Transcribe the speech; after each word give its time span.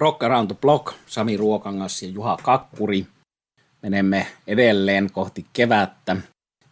Rock 0.00 0.22
Around 0.22 0.46
the 0.46 0.56
Block, 0.60 0.92
Sami 1.06 1.36
Ruokangas 1.36 2.02
ja 2.02 2.08
Juha 2.08 2.36
Kakkuri. 2.42 3.06
Menemme 3.82 4.26
edelleen 4.46 5.12
kohti 5.12 5.46
kevättä 5.52 6.16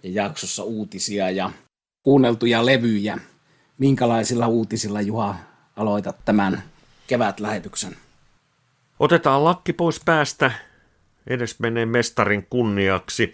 ja 0.02 0.10
jaksossa 0.22 0.62
uutisia 0.64 1.30
ja 1.30 1.50
kuunneltuja 2.02 2.66
levyjä. 2.66 3.18
Minkälaisilla 3.78 4.46
uutisilla 4.46 5.00
Juha 5.00 5.34
aloitat 5.76 6.16
tämän 6.24 6.62
kevätlähetyksen? 7.06 7.96
Otetaan 8.98 9.44
lakki 9.44 9.72
pois 9.72 10.00
päästä 10.04 10.50
edes 11.26 11.60
menee 11.60 11.86
mestarin 11.86 12.46
kunniaksi. 12.50 13.32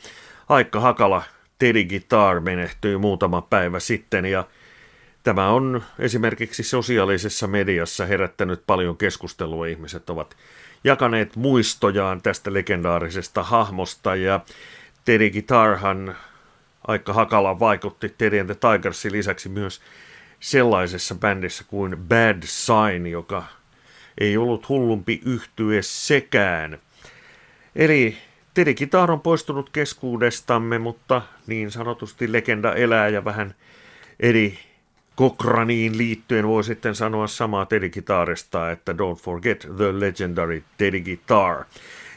Aikka 0.49 0.81
Hakala 0.81 1.23
Teddy 1.59 1.85
Guitar 1.85 2.41
menehtyi 2.41 2.99
muutama 2.99 3.43
päivä 3.43 3.81
sitten 3.81 4.25
ja 4.25 4.45
Tämä 5.25 5.51
on 5.51 5.83
esimerkiksi 5.99 6.63
sosiaalisessa 6.63 7.47
mediassa 7.47 8.07
herättänyt 8.07 8.63
paljon 8.67 8.97
keskustelua. 8.97 9.67
Ihmiset 9.67 10.11
ovat 10.11 10.37
jakaneet 10.85 11.37
muistojaan 11.37 12.23
tästä 12.23 12.53
legendaarisesta 12.53 13.43
hahmosta 13.43 14.17
ja 14.17 14.41
Teddy 15.05 15.31
Guitarhan 15.31 16.17
aika 16.87 17.13
hakala 17.13 17.61
vaikutti 17.61 18.09
Teddy 18.09 18.41
and 18.41 18.55
the 18.55 18.71
Tigersin 18.71 19.13
lisäksi 19.13 19.49
myös 19.49 19.81
sellaisessa 20.41 21.15
bändissä 21.15 21.65
kuin 21.67 21.97
Bad 21.97 22.43
Sign, 22.45 23.07
joka 23.07 23.45
ei 24.19 24.37
ollut 24.37 24.69
hullumpi 24.69 25.21
yhtye 25.25 25.83
sekään. 25.83 26.79
Eli 27.77 28.17
Teddy 28.55 28.75
Guitar 28.75 29.11
on 29.11 29.21
poistunut 29.21 29.71
keskuudestamme, 29.71 30.79
mutta 30.79 31.23
niin 31.47 31.71
sanotusti 31.71 32.33
legenda 32.33 32.75
elää 32.75 33.09
ja 33.09 33.25
vähän 33.25 33.55
eri 34.21 34.59
Kokraniin 35.17 35.99
liittyen 35.99 36.49
voi 36.49 36.65
sitten 36.65 36.95
sanoa 36.95 37.27
samaa 37.27 37.67
Teddy 37.67 37.89
Guitarista, 37.89 38.71
että 38.71 38.93
don't 38.93 39.23
forget 39.23 39.59
the 39.77 40.01
legendary 40.01 40.65
Teddy 40.77 41.01
Guitar. 41.01 41.65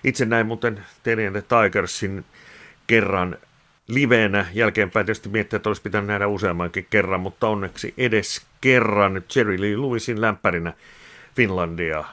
Itse 0.04 0.26
näin 0.26 0.48
muuten 0.48 0.86
Teddy 1.04 1.28
and 1.28 1.42
the 1.42 1.44
Tigersin 1.64 2.26
kerran 2.88 3.38
liveenä. 3.88 4.46
Jälkeenpäin 4.54 5.06
tietysti 5.06 5.30
miettiä, 5.30 5.58
että 5.58 5.70
olisi 5.70 5.82
pitänyt 5.82 6.08
nähdä 6.08 6.28
useammankin 6.28 6.88
kerran, 6.90 7.20
mutta 7.20 7.48
onneksi 7.48 7.94
edes 7.98 8.46
kerran 8.62 9.24
Jerry 9.36 9.62
Lee 9.62 9.78
Lewisin 9.78 10.22
lämpärinä 10.22 10.74
Finlandia 11.36 12.04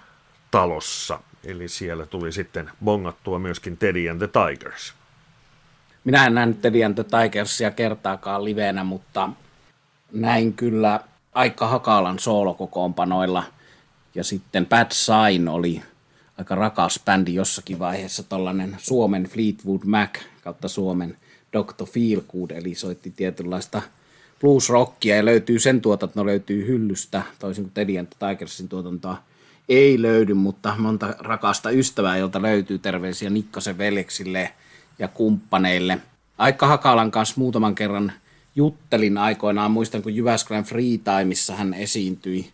talossa. 0.51 1.21
Eli 1.45 1.69
siellä 1.69 2.07
tuli 2.07 2.33
sitten 2.33 2.71
bongattua 2.85 3.39
myöskin 3.39 3.77
Teddy 3.77 4.09
and 4.09 4.19
the 4.19 4.29
Tigers. 4.29 4.95
Minä 6.05 6.27
en 6.27 6.35
nähnyt 6.35 6.63
Teddy 6.63 6.85
and 6.85 6.95
the 6.95 7.05
Tigersia 7.05 7.71
kertaakaan 7.71 8.45
liveenä, 8.45 8.85
mutta 8.85 9.29
kyllä 10.57 11.01
aika 11.33 11.67
hakalan 11.67 12.19
soolokokoonpanoilla. 12.19 13.45
Ja 14.15 14.25
sitten 14.25 14.67
Bad 14.67 14.93
Sign 14.93 15.49
oli 15.49 15.83
aika 16.39 16.55
rakas 16.55 17.01
bändi 17.05 17.35
jossakin 17.35 17.79
vaiheessa, 17.79 18.23
tällainen 18.23 18.77
Suomen 18.79 19.25
Fleetwood 19.25 19.81
Mac 19.85 20.19
kautta 20.43 20.69
Suomen 20.69 21.17
Dr. 21.53 21.87
Feelgood, 21.87 22.51
eli 22.51 22.75
soitti 22.75 23.11
tietynlaista 23.11 23.83
blues-rockia 24.41 25.17
ja 25.17 25.25
löytyy 25.25 25.59
sen 25.59 25.81
tuotanto 25.81 26.27
löytyy 26.27 26.67
hyllystä, 26.67 27.23
toisin 27.39 27.65
kuin 27.65 27.75
Teddy 27.75 27.99
and 27.99 28.09
Tigersin 28.19 28.69
tuotantoa 28.69 29.17
ei 29.69 30.03
löydy, 30.03 30.35
mutta 30.35 30.75
monta 30.79 31.15
rakasta 31.19 31.71
ystävää, 31.71 32.17
jolta 32.17 32.43
löytyy 32.43 32.79
terveisiä 32.79 33.31
Nikkosen 33.31 33.79
veljeksille 33.79 34.51
ja 34.99 35.09
kumppaneille. 35.09 35.99
Aika 36.39 36.67
Hakalan 36.67 37.11
kanssa 37.11 37.35
muutaman 37.39 37.75
kerran 37.75 38.13
juttelin 38.57 39.19
aikoinaan, 39.19 39.71
muistan 39.71 40.03
kun 40.03 40.17
Jyväskylän 40.17 40.65
Freetimeissa 40.65 41.55
hän 41.55 41.75
esiintyi 41.75 42.53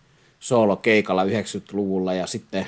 keikalla 0.82 1.24
90-luvulla 1.24 2.14
ja 2.14 2.26
sitten 2.26 2.66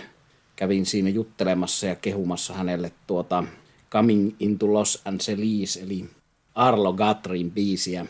kävin 0.57 0.87
siinä 0.87 1.09
juttelemassa 1.09 1.87
ja 1.87 1.97
kehumassa 1.97 2.55
hänelle 2.55 2.93
tuota 3.07 3.45
Coming 3.91 4.37
into 4.41 4.73
Los 4.73 5.03
Angeles, 5.05 5.77
eli 5.77 6.11
Arlo 6.55 6.93
Gatrin 6.93 7.51
biisiä, 7.51 8.07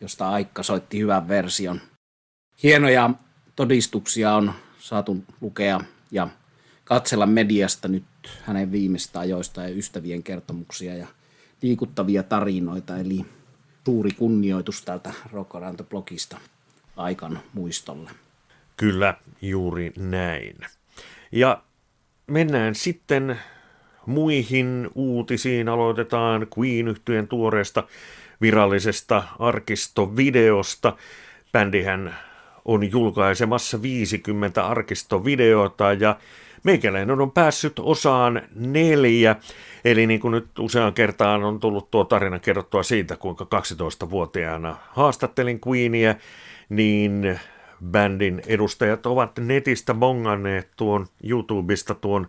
josta 0.00 0.30
Aikka 0.30 0.62
soitti 0.62 0.98
hyvän 0.98 1.28
version. 1.28 1.80
Hienoja 2.62 3.10
todistuksia 3.56 4.34
on 4.34 4.52
saatu 4.78 5.24
lukea 5.40 5.80
ja 6.10 6.28
katsella 6.84 7.26
mediasta 7.26 7.88
nyt 7.88 8.04
hänen 8.42 8.72
viimeistä 8.72 9.20
ajoista 9.20 9.62
ja 9.62 9.68
ystävien 9.68 10.22
kertomuksia 10.22 10.96
ja 10.96 11.06
liikuttavia 11.62 12.22
tarinoita, 12.22 12.98
eli 12.98 13.26
suuri 13.86 14.10
kunnioitus 14.10 14.82
tältä 14.82 15.12
Rockaranto-blogista 15.32 16.36
aikan 16.96 17.38
muistolle. 17.52 18.10
Kyllä, 18.76 19.14
juuri 19.42 19.92
näin. 19.98 20.56
Ja 21.32 21.62
mennään 22.26 22.74
sitten 22.74 23.40
muihin 24.06 24.90
uutisiin. 24.94 25.68
Aloitetaan 25.68 26.46
queen 26.58 26.88
yhtyeen 26.88 27.28
tuoreesta 27.28 27.84
virallisesta 28.40 29.22
arkistovideosta. 29.38 30.96
Bändihän 31.52 32.16
on 32.64 32.90
julkaisemassa 32.90 33.82
50 33.82 34.66
arkistovideota 34.66 35.92
ja 35.92 36.16
Meikäläinen 36.64 37.20
on 37.20 37.32
päässyt 37.32 37.78
osaan 37.78 38.42
neljä, 38.54 39.36
eli 39.84 40.06
niin 40.06 40.20
kuin 40.20 40.32
nyt 40.32 40.58
useaan 40.58 40.94
kertaan 40.94 41.44
on 41.44 41.60
tullut 41.60 41.90
tuo 41.90 42.04
tarina 42.04 42.38
kerrottua 42.38 42.82
siitä, 42.82 43.16
kuinka 43.16 43.44
12-vuotiaana 43.44 44.76
haastattelin 44.90 45.60
Queenia, 45.68 46.14
niin 46.68 47.40
bändin 47.84 48.42
edustajat 48.46 49.06
ovat 49.06 49.38
netistä 49.38 49.94
bonganneet 49.94 50.70
tuon 50.76 51.06
YouTubesta 51.22 51.94
tuon 51.94 52.28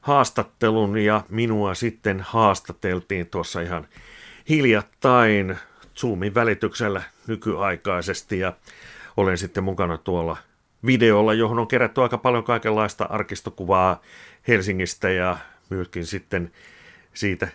haastattelun 0.00 0.98
ja 0.98 1.24
minua 1.28 1.74
sitten 1.74 2.20
haastateltiin 2.20 3.26
tuossa 3.26 3.60
ihan 3.60 3.86
hiljattain 4.48 5.58
Zoomin 5.96 6.34
välityksellä 6.34 7.02
nykyaikaisesti 7.26 8.38
ja 8.38 8.52
olen 9.16 9.38
sitten 9.38 9.64
mukana 9.64 9.98
tuolla 9.98 10.36
videolla, 10.86 11.34
johon 11.34 11.58
on 11.58 11.68
kerätty 11.68 12.02
aika 12.02 12.18
paljon 12.18 12.44
kaikenlaista 12.44 13.04
arkistokuvaa 13.04 14.02
Helsingistä 14.48 15.10
ja 15.10 15.36
myöskin 15.70 16.06
sitten 16.06 16.52
siitä 17.14 17.48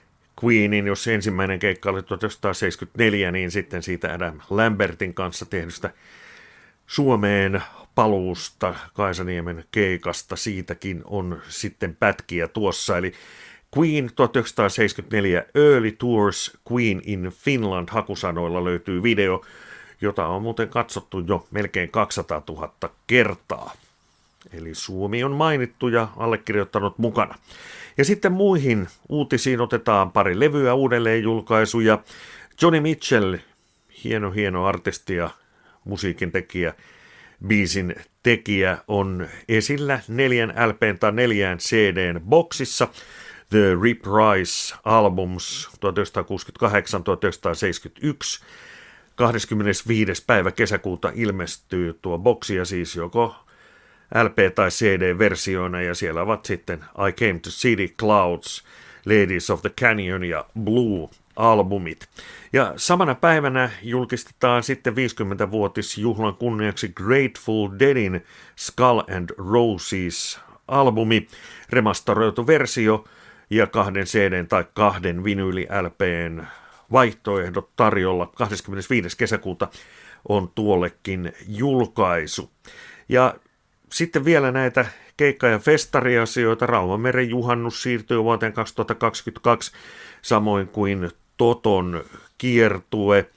Queenin, 0.44 0.88
jos 0.88 1.08
ensimmäinen 1.08 1.60
keikka 1.60 1.90
oli 1.90 2.04
1974, 2.04 3.32
niin 3.32 3.52
sitten 3.52 3.84
siitä 3.84 4.14
Adam 4.14 4.40
Lambertin 4.50 5.14
kanssa 5.14 5.46
tehdystä 5.46 5.90
Suomeen 6.88 7.64
paluusta 7.96 8.76
Kaisaniemen 8.94 9.66
keikasta. 9.72 10.36
Siitäkin 10.36 11.02
on 11.06 11.42
sitten 11.48 11.96
pätkiä 11.96 12.48
tuossa. 12.48 12.98
Eli 12.98 13.14
Queen 13.78 14.10
1974 14.16 15.46
Early 15.56 15.92
Tours 15.92 16.58
Queen 16.72 17.02
in 17.06 17.32
Finland 17.36 17.90
hakusanoilla 17.92 18.64
löytyy 18.64 19.04
video, 19.04 19.42
jota 20.02 20.28
on 20.28 20.42
muuten 20.42 20.70
katsottu 20.70 21.20
jo 21.20 21.48
melkein 21.52 21.90
200 21.90 22.42
000 22.48 22.74
kertaa. 23.08 23.74
Eli 24.54 24.76
Suomi 24.76 25.24
on 25.24 25.32
mainittu 25.32 25.88
ja 25.88 26.08
allekirjoittanut 26.18 26.98
mukana. 26.98 27.36
Ja 27.98 28.06
sitten 28.06 28.32
muihin 28.32 28.88
uutisiin 29.10 29.62
otetaan 29.62 30.12
pari 30.12 30.40
levyä 30.40 30.74
uudelleen 30.74 31.24
julkaisuja. 31.24 32.00
Johnny 32.62 32.80
Mitchell, 32.80 33.38
hieno 34.04 34.32
hieno 34.32 34.66
artisti 34.66 35.16
ja 35.16 35.30
musiikin 35.84 36.32
tekijä, 36.32 36.74
biisin 37.48 37.96
tekijä 38.24 38.78
on 38.88 39.28
esillä 39.50 40.00
neljän 40.08 40.54
LPn 40.68 40.98
tai 41.00 41.12
neljään 41.12 41.58
CDn 41.58 42.22
boksissa. 42.22 42.88
The 43.50 43.78
Reprise 43.84 44.76
Albums 44.86 45.70
1968-1971 45.70 45.70
25. 49.20 50.24
päivä 50.28 50.52
kesäkuuta 50.52 51.12
ilmestyy 51.16 52.00
tuo 52.02 52.18
boksi 52.18 52.56
ja 52.56 52.66
siis 52.66 52.96
joko 52.96 53.36
LP- 54.24 54.56
tai 54.56 54.70
CD-versioina 54.70 55.82
ja 55.82 55.96
siellä 55.96 56.22
ovat 56.22 56.46
sitten 56.46 56.80
I 57.10 57.12
Came 57.12 57.40
to 57.40 57.50
City 57.50 57.88
Clouds, 58.00 58.64
Ladies 59.06 59.50
of 59.50 59.62
the 59.62 59.70
Canyon 59.70 60.24
ja 60.24 60.46
Blue 60.60 61.10
albumit. 61.36 62.08
Ja 62.54 62.74
samana 62.76 63.16
päivänä 63.16 63.70
julkistetaan 63.82 64.64
sitten 64.64 64.94
50-vuotisjuhlan 64.94 66.36
kunniaksi 66.36 66.90
Grateful 66.90 67.70
Deadin 67.80 68.26
Skull 68.56 69.00
and 69.00 69.30
Roses 69.38 70.40
albumi, 70.68 71.28
remasteroitu 71.70 72.48
versio 72.48 73.04
ja 73.50 73.68
kahden 73.68 74.06
CD 74.06 74.46
tai 74.46 74.66
kahden 74.74 75.24
vinyli 75.24 75.68
LPn 75.82 76.46
vaihtoehdot 76.92 77.70
tarjolla. 77.76 78.32
25. 78.36 79.18
kesäkuuta 79.18 79.68
on 80.30 80.52
tuollekin 80.56 81.34
julkaisu. 81.48 82.52
Ja 83.10 83.36
sitten 83.92 84.26
vielä 84.26 84.52
näitä 84.52 84.86
keikka- 85.18 85.48
ja 85.48 85.60
festariasioita. 85.60 86.66
Raumameren 86.66 87.30
juhannus 87.30 87.84
siirtyy 87.84 88.24
vuoteen 88.24 88.54
2022, 88.54 89.72
samoin 90.22 90.68
kuin 90.68 91.12
Toton 91.38 92.04
kiertue. 92.38 93.30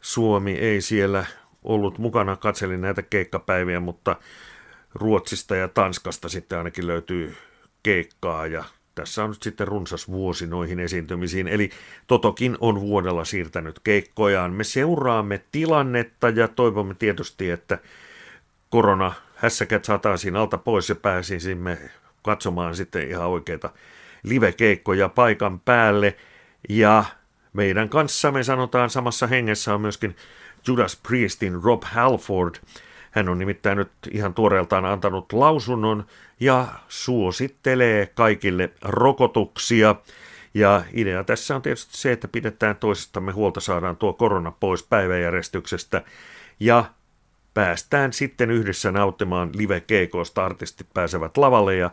Suomi 0.00 0.52
ei 0.52 0.80
siellä 0.80 1.26
ollut 1.64 1.98
mukana, 1.98 2.36
katselin 2.36 2.80
näitä 2.80 3.02
keikkapäiviä, 3.02 3.80
mutta 3.80 4.16
Ruotsista 4.94 5.56
ja 5.56 5.68
Tanskasta 5.68 6.28
sitten 6.28 6.58
ainakin 6.58 6.86
löytyy 6.86 7.36
keikkaa 7.82 8.46
ja 8.46 8.64
tässä 8.98 9.24
on 9.24 9.30
nyt 9.30 9.42
sitten 9.42 9.68
runsas 9.68 10.08
vuosi 10.08 10.46
noihin 10.46 10.80
esiintymisiin, 10.80 11.48
eli 11.48 11.70
Totokin 12.06 12.56
on 12.60 12.80
vuodella 12.80 13.24
siirtänyt 13.24 13.78
keikkojaan. 13.84 14.52
Me 14.52 14.64
seuraamme 14.64 15.40
tilannetta 15.52 16.28
ja 16.28 16.48
toivomme 16.48 16.94
tietysti, 16.94 17.50
että 17.50 17.78
korona 18.70 19.12
hässäkät 19.34 19.84
saataisiin 19.84 20.36
alta 20.36 20.58
pois 20.58 20.88
ja 20.88 20.94
pääsisimme 20.94 21.78
katsomaan 22.22 22.76
sitten 22.76 23.08
ihan 23.08 23.26
oikeita 23.26 23.70
live-keikkoja 24.22 25.08
paikan 25.08 25.60
päälle. 25.60 26.16
Ja 26.68 27.04
meidän 27.52 27.88
kanssamme 27.88 28.42
sanotaan 28.42 28.90
samassa 28.90 29.26
hengessä 29.26 29.74
on 29.74 29.80
myöskin 29.80 30.16
Judas 30.66 31.00
Priestin 31.08 31.62
Rob 31.62 31.82
Halford. 31.84 32.54
Hän 33.10 33.28
on 33.28 33.38
nimittäin 33.38 33.78
nyt 33.78 33.90
ihan 34.10 34.34
tuoreeltaan 34.34 34.84
antanut 34.84 35.32
lausunnon 35.32 36.06
ja 36.40 36.66
suosittelee 36.88 38.06
kaikille 38.06 38.70
rokotuksia. 38.82 39.94
Ja 40.54 40.84
idea 40.92 41.24
tässä 41.24 41.56
on 41.56 41.62
tietysti 41.62 41.96
se, 41.96 42.12
että 42.12 42.28
pidetään 42.28 42.76
toisistamme 42.76 43.32
huolta, 43.32 43.60
saadaan 43.60 43.96
tuo 43.96 44.12
korona 44.12 44.50
pois 44.50 44.82
päiväjärjestyksestä 44.82 46.02
ja 46.60 46.84
päästään 47.54 48.12
sitten 48.12 48.50
yhdessä 48.50 48.92
nauttimaan 48.92 49.50
live-keikoista. 49.54 50.44
Artistit 50.44 50.86
pääsevät 50.94 51.36
lavalle 51.36 51.76
ja 51.76 51.90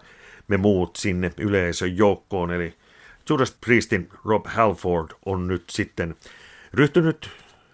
me 0.47 0.57
muut 0.57 0.95
sinne 0.95 1.31
yleisön 1.37 1.97
joukkoon. 1.97 2.51
Eli 2.51 2.75
Judas 3.29 3.57
Priestin 3.65 4.09
Rob 4.25 4.45
Halford 4.47 5.07
on 5.25 5.47
nyt 5.47 5.63
sitten 5.69 6.15
ryhtynyt 6.73 7.29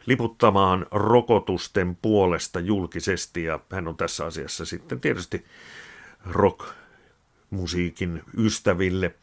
liputtamaan 0.05 0.85
rokotusten 0.91 1.97
puolesta 2.01 2.59
julkisesti 2.59 3.43
ja 3.43 3.59
hän 3.71 3.87
on 3.87 3.97
tässä 3.97 4.25
asiassa 4.25 4.65
sitten 4.65 4.99
tietysti 4.99 5.45
rock-musiikin 6.25 8.21
ystäville 8.37 9.15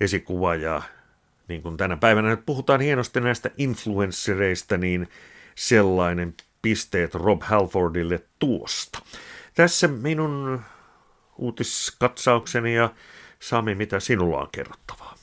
esikuva 0.00 0.54
ja 0.54 0.82
niin 1.48 1.62
kuin 1.62 1.76
tänä 1.76 1.96
päivänä 1.96 2.28
nyt 2.28 2.46
puhutaan 2.46 2.80
hienosti 2.80 3.20
näistä 3.20 3.50
influenssereista, 3.58 4.78
niin 4.78 5.08
sellainen 5.54 6.34
pisteet 6.62 7.14
Rob 7.14 7.42
Halfordille 7.42 8.22
tuosta. 8.38 8.98
Tässä 9.54 9.88
minun 9.88 10.60
uutiskatsaukseni 11.38 12.74
ja 12.74 12.90
Sami, 13.40 13.74
mitä 13.74 14.00
sinulla 14.00 14.38
on 14.38 14.48
kerrottavaa? 14.52 15.14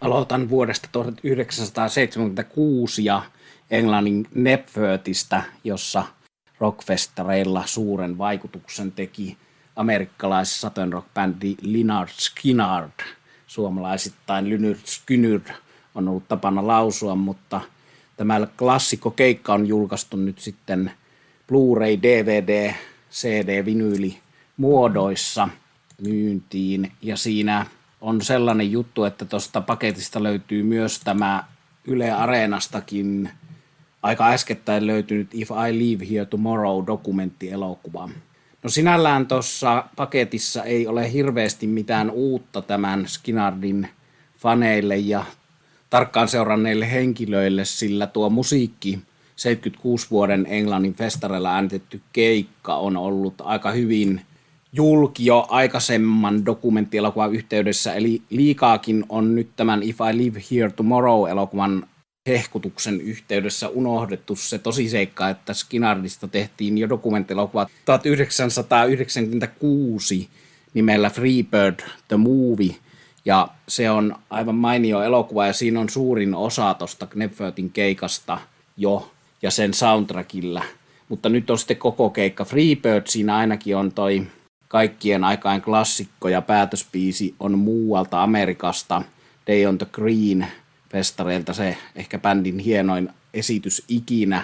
Aloitan 0.00 0.48
vuodesta 0.48 0.88
1976 0.92 3.04
ja 3.04 3.22
Englannin 3.70 4.28
Nepfötistä, 4.34 5.42
jossa 5.64 6.04
rockfestareilla 6.60 7.62
suuren 7.66 8.18
vaikutuksen 8.18 8.92
teki 8.92 9.36
amerikkalais 9.76 10.60
Southern 10.60 10.92
rock-bändi 10.92 11.56
Lynyrd 11.62 12.10
Skynyrd. 12.12 13.00
Suomalaisittain 13.46 14.50
Lynyrd 14.50 14.80
Skynyrd 14.84 15.46
on 15.94 16.08
ollut 16.08 16.28
tapana 16.28 16.66
lausua, 16.66 17.14
mutta 17.14 17.60
tämä 18.16 18.46
klassikko-keikka 18.58 19.54
on 19.54 19.66
julkaistu 19.66 20.16
nyt 20.16 20.38
sitten 20.38 20.92
Blu-ray, 21.46 22.02
DVD, 22.02 22.74
CD, 23.10 23.64
vinyyli 23.64 24.18
muodoissa 24.56 25.48
myyntiin. 26.02 26.92
Ja 27.02 27.16
siinä 27.16 27.66
on 28.00 28.22
sellainen 28.22 28.72
juttu, 28.72 29.04
että 29.04 29.24
tuosta 29.24 29.60
paketista 29.60 30.22
löytyy 30.22 30.62
myös 30.62 31.00
tämä 31.00 31.44
Yle 31.84 32.10
Areenastakin 32.10 33.30
aika 34.02 34.28
äskettäin 34.28 34.86
löytynyt 34.86 35.28
If 35.34 35.50
I 35.50 35.78
Leave 35.78 36.10
Here 36.10 36.26
Tomorrow 36.26 36.86
dokumenttielokuva. 36.86 38.08
No 38.62 38.70
sinällään 38.70 39.26
tuossa 39.26 39.84
paketissa 39.96 40.64
ei 40.64 40.86
ole 40.86 41.12
hirveästi 41.12 41.66
mitään 41.66 42.10
uutta 42.10 42.62
tämän 42.62 43.08
Skinnardin 43.08 43.88
faneille 44.38 44.96
ja 44.96 45.24
tarkkaan 45.90 46.28
seuranneille 46.28 46.90
henkilöille, 46.90 47.64
sillä 47.64 48.06
tuo 48.06 48.30
musiikki 48.30 48.98
76 49.36 50.10
vuoden 50.10 50.46
Englannin 50.46 50.94
festareilla 50.94 51.54
äänitetty 51.54 52.00
keikka 52.12 52.76
on 52.76 52.96
ollut 52.96 53.34
aika 53.38 53.70
hyvin 53.70 54.20
julki 54.72 55.26
jo 55.26 55.46
aikaisemman 55.48 56.46
dokumenttielokuvan 56.46 57.32
yhteydessä, 57.32 57.94
eli 57.94 58.22
liikaakin 58.30 59.04
on 59.08 59.34
nyt 59.34 59.48
tämän 59.56 59.82
If 59.82 59.98
I 60.12 60.18
Live 60.18 60.42
Here 60.50 60.70
Tomorrow-elokuvan 60.70 61.86
hehkutuksen 62.26 63.00
yhteydessä 63.00 63.68
unohdettu 63.68 64.36
se 64.36 64.58
tosiseikka, 64.58 65.28
että 65.28 65.54
Skinnardista 65.54 66.28
tehtiin 66.28 66.78
jo 66.78 66.88
dokumenttielokuva 66.88 67.66
1996 67.84 70.28
nimellä 70.74 71.10
Freebird 71.10 71.80
The 72.08 72.16
Movie, 72.16 72.74
ja 73.24 73.48
se 73.68 73.90
on 73.90 74.16
aivan 74.30 74.54
mainio 74.54 75.02
elokuva, 75.02 75.46
ja 75.46 75.52
siinä 75.52 75.80
on 75.80 75.88
suurin 75.88 76.34
osa 76.34 76.74
tuosta 76.74 77.06
Knepfötin 77.06 77.70
keikasta 77.70 78.38
jo, 78.76 79.10
ja 79.42 79.50
sen 79.50 79.74
soundtrackilla. 79.74 80.64
Mutta 81.08 81.28
nyt 81.28 81.50
on 81.50 81.58
sitten 81.58 81.76
koko 81.76 82.10
keikka 82.10 82.44
Freebird, 82.44 83.06
siinä 83.06 83.36
ainakin 83.36 83.76
on 83.76 83.92
toi 83.92 84.26
kaikkien 84.68 85.24
aikain 85.24 85.62
klassikko 85.62 86.28
ja 86.28 86.42
päätöspiisi 86.42 87.34
on 87.40 87.58
muualta 87.58 88.22
Amerikasta, 88.22 89.02
Day 89.46 89.66
on 89.66 89.78
the 89.78 89.86
Green 89.92 90.46
festareilta 90.92 91.52
se 91.52 91.76
ehkä 91.94 92.18
bändin 92.18 92.58
hienoin 92.58 93.08
esitys 93.34 93.84
ikinä, 93.88 94.42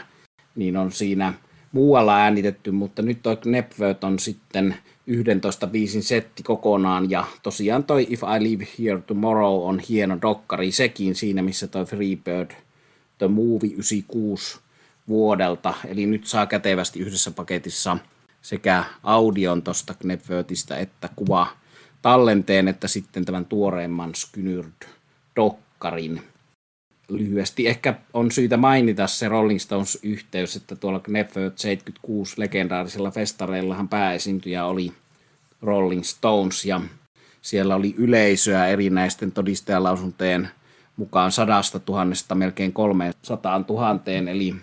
niin 0.56 0.76
on 0.76 0.92
siinä 0.92 1.34
muualla 1.72 2.16
äänitetty, 2.16 2.70
mutta 2.70 3.02
nyt 3.02 3.22
toi 3.22 3.36
Knepworth 3.36 4.04
on 4.04 4.18
sitten 4.18 4.76
11 5.06 5.66
biisin 5.66 6.02
setti 6.02 6.42
kokonaan, 6.42 7.10
ja 7.10 7.24
tosiaan 7.42 7.84
toi 7.84 8.06
If 8.10 8.22
I 8.22 8.42
Live 8.42 8.68
Here 8.78 9.00
Tomorrow 9.00 9.68
on 9.68 9.80
hieno 9.88 10.18
dokkari 10.22 10.72
sekin 10.72 11.14
siinä, 11.14 11.42
missä 11.42 11.66
toi 11.66 11.84
Freebird 11.84 12.50
The 13.18 13.28
Movie 13.28 13.70
96 13.70 14.58
vuodelta, 15.08 15.74
eli 15.88 16.06
nyt 16.06 16.26
saa 16.26 16.46
kätevästi 16.46 17.00
yhdessä 17.00 17.30
paketissa 17.30 17.98
sekä 18.42 18.84
audion 19.02 19.62
tuosta 19.62 19.94
Knepworthista 19.94 20.76
että 20.76 21.08
kuva 21.16 21.46
tallenteen, 22.02 22.68
että 22.68 22.88
sitten 22.88 23.24
tämän 23.24 23.44
tuoreemman 23.44 24.14
Skynyrd 24.14 24.86
dokkarin 25.36 26.22
lyhyesti. 27.08 27.68
Ehkä 27.68 27.94
on 28.14 28.30
syytä 28.30 28.56
mainita 28.56 29.06
se 29.06 29.28
Rolling 29.28 29.60
Stones-yhteys, 29.60 30.56
että 30.56 30.76
tuolla 30.76 31.00
Knepworth 31.00 31.58
76 31.58 32.34
legendaarisella 32.40 33.10
festareillahan 33.10 33.88
pääesiintyjä 33.88 34.64
oli 34.64 34.92
Rolling 35.62 36.02
Stones 36.02 36.64
ja 36.64 36.80
siellä 37.42 37.74
oli 37.74 37.94
yleisöä 37.98 38.66
erinäisten 38.66 39.32
todistajalausuntojen 39.32 40.48
mukaan 40.96 41.32
sadasta 41.32 41.78
tuhannesta 41.78 42.34
melkein 42.34 42.72
300 42.72 43.62
tuhanteen, 43.62 44.28
eli 44.28 44.54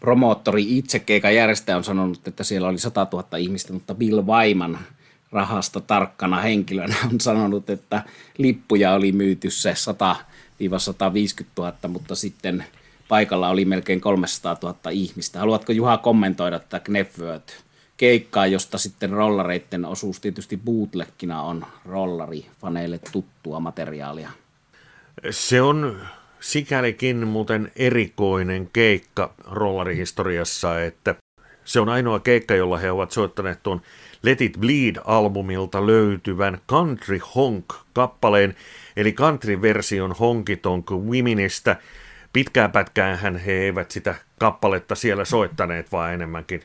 promoottori 0.00 0.78
itse 0.78 0.98
keikan 0.98 1.34
järjestäjä 1.34 1.76
on 1.76 1.84
sanonut, 1.84 2.28
että 2.28 2.44
siellä 2.44 2.68
oli 2.68 2.78
100 2.78 3.06
000 3.12 3.36
ihmistä, 3.36 3.72
mutta 3.72 3.94
Bill 3.94 4.22
Wyman 4.26 4.78
rahasta 5.32 5.80
tarkkana 5.80 6.40
henkilönä 6.40 6.96
on 7.12 7.20
sanonut, 7.20 7.70
että 7.70 8.02
lippuja 8.38 8.92
oli 8.92 9.12
myyty 9.12 9.50
se 9.50 9.74
100 9.74 10.16
150 10.78 11.62
000, 11.62 11.74
mutta 11.88 12.14
sitten 12.14 12.64
paikalla 13.08 13.48
oli 13.48 13.64
melkein 13.64 14.00
300 14.00 14.56
000 14.62 14.76
ihmistä. 14.90 15.38
Haluatko 15.38 15.72
Juha 15.72 15.96
kommentoida 15.96 16.58
tätä 16.58 16.80
Knefworth 16.80 17.54
keikkaa, 17.96 18.46
josta 18.46 18.78
sitten 18.78 19.10
rollareiden 19.10 19.84
osuus 19.84 20.20
tietysti 20.20 20.56
bootleggina 20.56 21.42
on 21.42 21.66
rollarifaneille 21.84 23.00
tuttua 23.12 23.60
materiaalia? 23.60 24.30
Se 25.30 25.62
on 25.62 26.00
sikälikin 26.40 27.26
muuten 27.26 27.72
erikoinen 27.76 28.70
keikka 28.72 29.34
rollarihistoriassa, 29.44 30.82
että 30.84 31.14
se 31.64 31.80
on 31.80 31.88
ainoa 31.88 32.20
keikka, 32.20 32.54
jolla 32.54 32.78
he 32.78 32.90
ovat 32.90 33.10
soittaneet 33.10 33.62
tuon 33.62 33.82
Let 34.22 34.40
It 34.40 34.58
Bleed-albumilta 34.60 35.86
löytyvän 35.86 36.60
Country 36.68 37.20
Honk-kappaleen, 37.34 38.56
eli 38.96 39.12
country-version 39.12 40.12
Honky 40.12 40.56
Tonk 40.56 40.90
Womenistä. 40.90 41.76
Pitkään 42.32 42.72
pätkään 42.72 43.36
he 43.36 43.52
eivät 43.52 43.90
sitä 43.90 44.14
kappaletta 44.38 44.94
siellä 44.94 45.24
soittaneet, 45.24 45.92
vaan 45.92 46.14
enemmänkin 46.14 46.62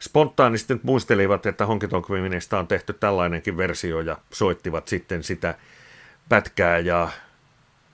spontaanisti 0.00 0.74
nyt 0.74 0.84
muistelivat, 0.84 1.46
että 1.46 1.66
Honky 1.66 1.88
Tonk 1.88 2.10
Womenista 2.10 2.58
on 2.58 2.66
tehty 2.66 2.92
tällainenkin 2.92 3.56
versio 3.56 4.00
ja 4.00 4.18
soittivat 4.32 4.88
sitten 4.88 5.22
sitä 5.22 5.54
pätkää. 6.28 6.78
Ja 6.78 7.08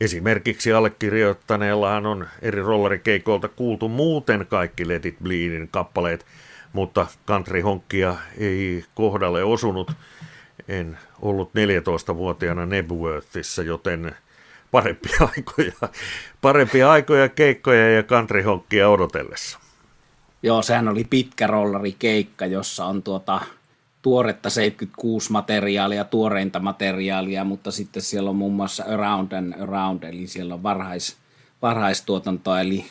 Esimerkiksi 0.00 0.72
allekirjoittaneellahan 0.72 2.06
on 2.06 2.26
eri 2.42 2.62
rollerikeikoilta 2.62 3.48
kuultu 3.48 3.88
muuten 3.88 4.46
kaikki 4.46 4.88
Let 4.88 5.06
It 5.06 5.16
Bleedin 5.22 5.68
kappaleet, 5.70 6.26
mutta 6.76 7.06
country 7.26 7.60
honkkia 7.60 8.16
ei 8.38 8.84
kohdalle 8.94 9.44
osunut. 9.44 9.92
En 10.68 10.98
ollut 11.22 11.50
14-vuotiaana 11.50 12.66
Nebworthissa, 12.66 13.62
joten 13.62 14.16
parempia 14.70 15.16
aikoja, 15.36 15.72
parempia 16.40 16.90
aikoja 16.90 17.28
keikkoja 17.28 17.90
ja 17.90 18.02
country 18.02 18.42
honkkia 18.42 18.88
odotellessa. 18.88 19.58
Joo, 20.42 20.62
sehän 20.62 20.88
oli 20.88 21.04
pitkä 21.04 21.48
keikka, 21.98 22.46
jossa 22.46 22.84
on 22.84 23.02
tuota 23.02 23.40
tuoretta 24.02 24.50
76 24.50 25.32
materiaalia, 25.32 26.04
tuoreinta 26.04 26.60
materiaalia, 26.60 27.44
mutta 27.44 27.70
sitten 27.70 28.02
siellä 28.02 28.30
on 28.30 28.36
muun 28.36 28.54
muassa 28.54 28.84
Around 28.84 29.32
and 29.32 29.60
Around, 29.60 30.02
eli 30.02 30.26
siellä 30.26 30.54
on 30.54 30.62
varhais, 30.62 31.16
varhaistuotantoa, 31.62 32.60
eli 32.60 32.86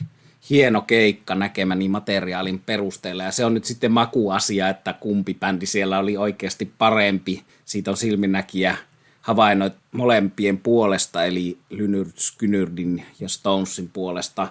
hieno 0.50 0.82
keikka 0.82 1.36
näkemäni 1.36 1.90
materiaalin 1.90 2.60
perusteella. 2.60 3.24
Ja 3.24 3.32
se 3.32 3.46
on 3.46 3.54
nyt 3.54 3.66
sitten 3.66 3.92
makuasia, 3.92 4.70
että 4.70 4.94
kumpi 4.94 5.34
bändi 5.34 5.66
siellä 5.66 6.00
oli 6.00 6.18
oikeasti 6.18 6.72
parempi. 6.78 7.44
Siitä 7.66 7.92
on 7.92 7.98
silminnäkijä 7.98 8.78
havainnut 9.22 9.74
molempien 9.92 10.58
puolesta, 10.58 11.26
eli 11.26 11.58
Lynyrd 11.70 12.12
Skynyrdin 12.16 13.06
ja 13.20 13.30
Stonesin 13.30 13.90
puolesta. 13.94 14.48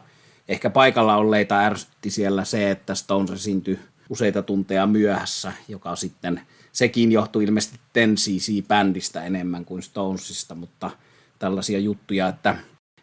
Ehkä 0.49 0.71
paikalla 0.71 1.17
olleita 1.17 1.59
ärsytti 1.59 2.11
siellä 2.11 2.45
se, 2.45 2.71
että 2.71 2.95
Stones 2.95 3.31
esiintyi 3.31 3.79
useita 4.09 4.43
tunteja 4.43 4.87
myöhässä, 4.87 5.53
joka 5.69 5.97
sitten 5.97 6.41
sekin 6.73 7.13
johtui 7.13 7.45
ilmeisesti 7.45 7.79
Ten 7.93 8.15
bändistä 8.69 9.25
enemmän 9.25 9.65
kuin 9.65 9.83
Stonesista, 9.83 10.55
mutta 10.55 10.91
tällaisia 11.39 11.79
juttuja, 11.79 12.29
että, 12.29 12.57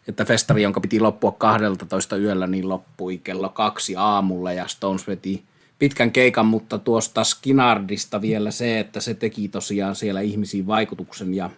että 0.08 0.24
festari, 0.24 0.62
jonka 0.62 0.80
piti 0.80 1.00
loppua 1.00 1.32
12 1.32 2.16
yöllä, 2.16 2.46
niin 2.46 2.68
loppui 2.68 3.18
kello 3.18 3.48
kaksi 3.48 3.96
aamulla 3.96 4.52
ja 4.52 4.68
Stones 4.68 5.06
veti 5.06 5.44
pitkän 5.78 6.12
keikan, 6.12 6.46
mutta 6.46 6.78
tuosta 6.78 7.24
Skinardista 7.24 8.20
vielä 8.20 8.50
se, 8.50 8.80
että 8.80 9.00
se 9.00 9.14
teki 9.14 9.48
tosiaan 9.48 9.96
siellä 9.96 10.20
ihmisiin 10.20 10.66
vaikutuksen 10.66 11.34
ja 11.34 11.50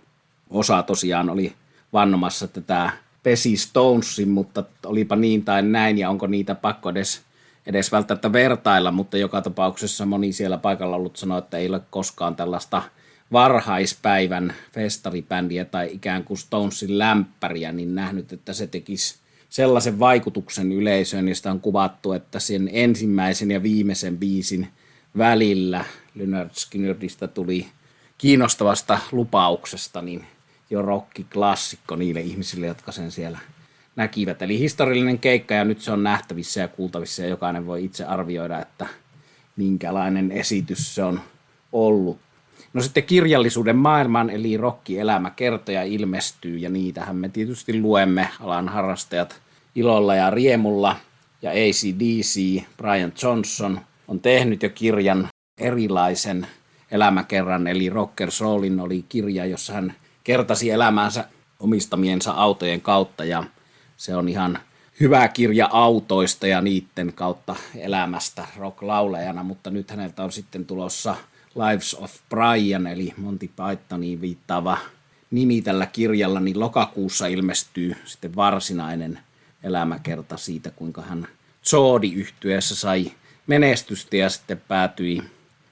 osa 0.51 0.83
tosiaan 0.83 1.31
oli 1.31 1.53
vannomassa 1.93 2.49
tätä 2.49 2.91
pesi 3.23 3.57
Stonesin, 3.57 4.29
mutta 4.29 4.65
olipa 4.87 5.17
niin 5.17 5.45
tai 5.45 5.63
näin 5.63 5.99
ja 5.99 6.11
onko 6.11 6.27
niitä 6.27 6.55
pakko 6.55 6.91
edes 6.91 7.23
edes 7.67 7.93
välttämättä 7.93 8.33
vertailla, 8.33 8.91
mutta 8.91 9.17
joka 9.17 9.43
tapauksessa 9.43 10.07
moni 10.07 10.33
siellä 10.33 10.59
paikalla 10.59 10.97
ollut 10.97 11.17
sanoi, 11.17 11.39
että 11.39 11.57
ei 11.57 11.69
ole 11.69 11.81
koskaan 11.91 12.37
tällaista 12.37 12.83
varhaispäivän 13.33 14.55
festaribändiä 14.73 15.65
tai 15.65 15.89
ikään 15.93 16.25
kuin 16.25 16.39
Stonesin 16.39 16.99
lämpäriä, 16.99 17.73
niin 17.73 17.95
nähnyt, 17.95 18.33
että 18.33 18.53
se 18.53 18.67
tekisi 18.67 19.19
sellaisen 19.49 19.99
vaikutuksen 19.99 20.73
yleisöön, 20.73 21.29
ja 21.29 21.35
sitä 21.35 21.51
on 21.51 21.61
kuvattu, 21.61 22.13
että 22.13 22.39
sen 22.39 22.71
ensimmäisen 22.73 23.51
ja 23.51 23.63
viimeisen 23.63 24.19
biisin 24.19 24.69
välillä 25.19 25.85
Lynyrd 26.15 26.51
Skynyrdistä 26.53 27.29
tuli 27.29 27.67
kiinnostavasta 28.19 28.99
lupauksesta, 29.13 30.03
niin 30.03 30.27
jo 30.71 30.83
rockiklassikko 30.83 31.97
niille 31.97 32.21
ihmisille, 32.21 32.67
jotka 32.67 32.93
sen 32.93 33.11
siellä 33.11 33.39
näkivät. 33.97 34.43
Eli 34.43 34.59
historiallinen 34.59 35.19
keikka 35.19 35.55
ja 35.55 35.65
nyt 35.65 35.81
se 35.81 35.93
on 35.93 36.03
nähtävissä 36.03 36.61
ja 36.61 36.69
kuultavissa 36.69 37.23
ja 37.23 37.29
jokainen 37.29 37.67
voi 37.67 37.85
itse 37.85 38.05
arvioida, 38.05 38.61
että 38.61 38.87
minkälainen 39.57 40.33
esitys 40.33 40.95
se 40.95 41.03
on 41.03 41.21
ollut. 41.73 42.24
No 42.75 42.83
sitten 42.83 43.05
kirjallisuuden 43.05 43.77
maailman 43.77 44.31
eli 44.31 44.57
rokkielämä 44.57 45.31
kertoja 45.31 45.83
ilmestyy 45.83 46.59
ja 46.59 46.71
niitähän 46.71 47.17
me 47.17 47.29
tietysti 47.29 47.81
luemme 47.81 48.29
alan 48.41 48.69
harrastajat 48.69 49.43
ilolla 49.75 50.15
ja 50.15 50.31
riemulla. 50.31 50.97
Ja 51.43 51.51
ACDC, 51.51 52.63
Brian 52.77 53.13
Johnson, 53.23 53.81
on 54.09 54.21
tehnyt 54.21 54.63
jo 54.63 54.71
kirjan 54.71 55.29
erilaisen 55.59 56.47
elämäkerran, 56.91 57.67
eli 57.67 57.91
Rocker 57.91 58.31
Soulin 58.31 58.81
oli 58.81 59.05
kirja, 59.09 59.47
jossa 59.47 59.73
hän 59.73 59.95
kertasi 60.25 60.71
elämäänsä 60.71 61.25
omistamiensa 61.61 62.33
autojen 62.33 62.81
kautta 62.81 63.25
ja 63.25 63.45
se 63.97 64.17
on 64.17 64.29
ihan 64.29 64.59
hyvä 65.01 65.29
kirja 65.29 65.69
autoista 65.73 66.47
ja 66.47 66.61
niiden 66.61 67.13
kautta 67.15 67.57
elämästä 67.77 68.47
rock-laulajana, 68.57 69.43
mutta 69.43 69.71
nyt 69.71 69.91
häneltä 69.91 70.25
on 70.25 70.33
sitten 70.33 70.67
tulossa 70.67 71.17
Lives 71.55 71.95
of 71.95 72.13
Brian, 72.29 72.87
eli 72.87 73.15
Monty 73.17 73.49
Pythoniin 73.49 74.21
viittaava 74.21 74.79
nimi 75.31 75.63
tällä 75.63 75.87
kirjalla, 75.87 76.41
niin 76.41 76.61
lokakuussa 76.61 77.27
ilmestyy 77.27 77.97
sitten 78.05 78.37
varsinainen 78.37 79.19
elämäkerta 79.63 80.37
siitä, 80.37 80.71
kuinka 80.71 81.03
hän 81.03 81.29
zoodi 81.65 82.13
yhtyeessä 82.13 82.75
sai 82.75 83.13
menestystä 83.47 84.17
ja 84.17 84.29
sitten 84.29 84.63
päätyi 84.69 85.23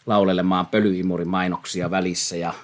laulelemaan 0.07 0.67
pölyimurimainoksia 0.67 1.91
välissä 1.91 2.37
ja 2.37 2.55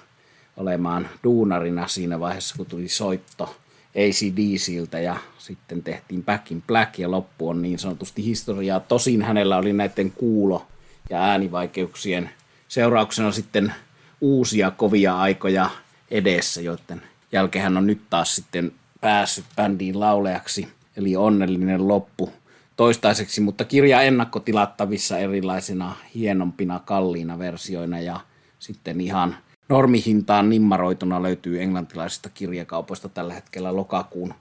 olemaan 0.57 1.09
duunarina 1.23 1.87
siinä 1.87 2.19
vaiheessa, 2.19 2.55
kun 2.57 2.65
tuli 2.65 2.87
soitto 2.87 3.55
ACDCiltä 3.95 4.99
ja 4.99 5.17
sitten 5.37 5.83
tehtiin 5.83 6.23
Back 6.23 6.51
in 6.51 6.61
Black 6.61 6.99
ja 6.99 7.11
loppu 7.11 7.49
on 7.49 7.61
niin 7.61 7.79
sanotusti 7.79 8.25
historiaa. 8.25 8.79
Tosin 8.79 9.21
hänellä 9.21 9.57
oli 9.57 9.73
näiden 9.73 10.11
kuulo- 10.11 10.67
ja 11.09 11.23
äänivaikeuksien 11.23 12.29
seurauksena 12.69 13.31
sitten 13.31 13.73
uusia 14.21 14.71
kovia 14.71 15.19
aikoja 15.19 15.69
edessä, 16.11 16.61
joiden 16.61 17.01
jälkeen 17.31 17.77
on 17.77 17.87
nyt 17.87 18.01
taas 18.09 18.35
sitten 18.35 18.71
päässyt 19.01 19.45
bändiin 19.55 19.99
lauleaksi, 19.99 20.67
eli 20.97 21.15
onnellinen 21.15 21.87
loppu 21.87 22.33
toistaiseksi, 22.75 23.41
mutta 23.41 23.65
kirja 23.65 24.01
ennakkotilattavissa 24.01 25.17
erilaisina 25.17 25.95
hienompina, 26.15 26.79
kalliina 26.79 27.39
versioina 27.39 27.99
ja 27.99 28.19
sitten 28.59 29.01
ihan– 29.01 29.35
normihintaan 29.69 30.49
nimmaroituna 30.49 31.23
löytyy 31.23 31.61
englantilaisista 31.61 32.29
kirjakaupoista 32.29 33.09
tällä 33.09 33.33
hetkellä 33.33 33.75
lokakuun 33.75 34.33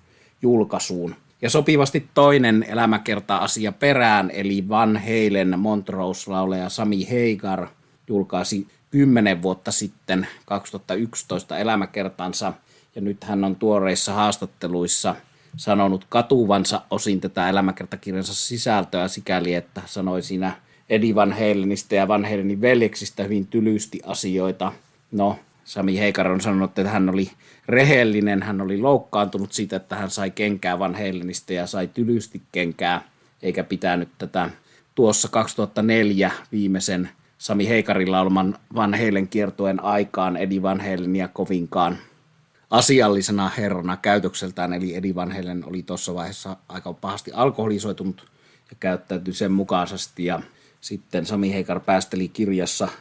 julkaisuun. 0.42 1.14
Ja 1.42 1.50
sopivasti 1.50 2.08
toinen 2.14 2.66
elämäkerta-asia 2.68 3.73
perään, 3.73 4.30
eli 4.30 4.68
Van 4.68 4.97
Halen 4.97 5.58
Montrose-lauleja 5.58 6.68
Sami 6.68 7.11
Heigar 7.11 7.66
julkaisi 8.09 8.67
kymmenen 8.91 9.43
vuotta 9.43 9.73
sitten 9.73 10.29
2011 10.45 11.59
elämäkertansa, 11.59 12.53
ja 12.95 13.00
nyt 13.00 13.25
hän 13.25 13.45
on 13.45 13.57
tuoreissa 13.57 14.12
haastatteluissa 14.12 15.15
sanonut 15.57 16.07
katuvansa 16.09 16.83
osin 16.91 17.21
tätä 17.21 17.49
elämäkertakirjansa 17.49 18.35
sisältöä 18.35 19.09
sikäli, 19.09 19.55
että 19.55 19.83
sanoi 19.87 20.23
siinä 20.23 20.53
Eddie 20.88 21.15
Van 21.15 21.33
Halenista 21.33 21.95
ja 21.95 22.09
Van 22.09 22.25
Halenin 22.25 22.61
veljeksistä 22.61 23.23
hyvin 23.23 23.47
tylysti 23.47 24.00
asioita– 24.05 24.73
No, 25.12 25.38
Sami 25.65 25.99
Heikar 25.99 26.29
on 26.29 26.41
sanonut, 26.41 26.79
että 26.79 26.91
hän 26.91 27.09
oli 27.09 27.31
rehellinen, 27.69 28.43
hän 28.43 28.61
oli 28.61 28.79
loukkaantunut 28.79 29.53
siitä, 29.53 29.77
että 29.77 29.97
hän 29.97 30.11
sai 30.11 30.31
kenkää 30.31 30.79
Van 30.79 30.95
Halenista 30.95 31.53
ja 31.53 31.67
sai 31.67 31.88
tylysti 31.88 32.43
kenkää, 32.53 33.03
eikä 33.43 33.65
pitänyt 33.65 34.09
tätä. 34.19 34.50
Tuossa 34.95 35.29
2004 35.29 36.33
viimeisen 36.53 37.11
Sami 37.38 37.68
Heikarin 37.68 38.12
laulaman 38.12 38.59
Van 38.75 38.95
Halen 38.95 39.28
kiertueen 39.28 39.85
aikaan 39.85 40.37
Edi 40.37 40.62
Van 40.62 40.80
Halenia 40.80 41.28
kovinkaan 41.28 41.99
asiallisena 42.71 43.49
herrana 43.49 43.97
käytökseltään, 43.97 44.73
eli 44.73 44.95
Edi 44.95 45.14
Van 45.14 45.33
Halen 45.33 45.64
oli 45.64 45.83
tuossa 45.83 46.14
vaiheessa 46.14 46.57
aika 46.68 46.92
pahasti 46.92 47.33
alkoholisoitunut 47.33 48.26
ja 48.71 48.76
käyttäytyi 48.80 49.35
sen 49.35 49.52
mukaisesti, 49.52 50.25
ja 50.25 50.40
sitten 50.80 51.26
Sami 51.26 51.52
Heikar 51.52 51.80
päästeli 51.80 52.28
kirjassa– 52.28 52.88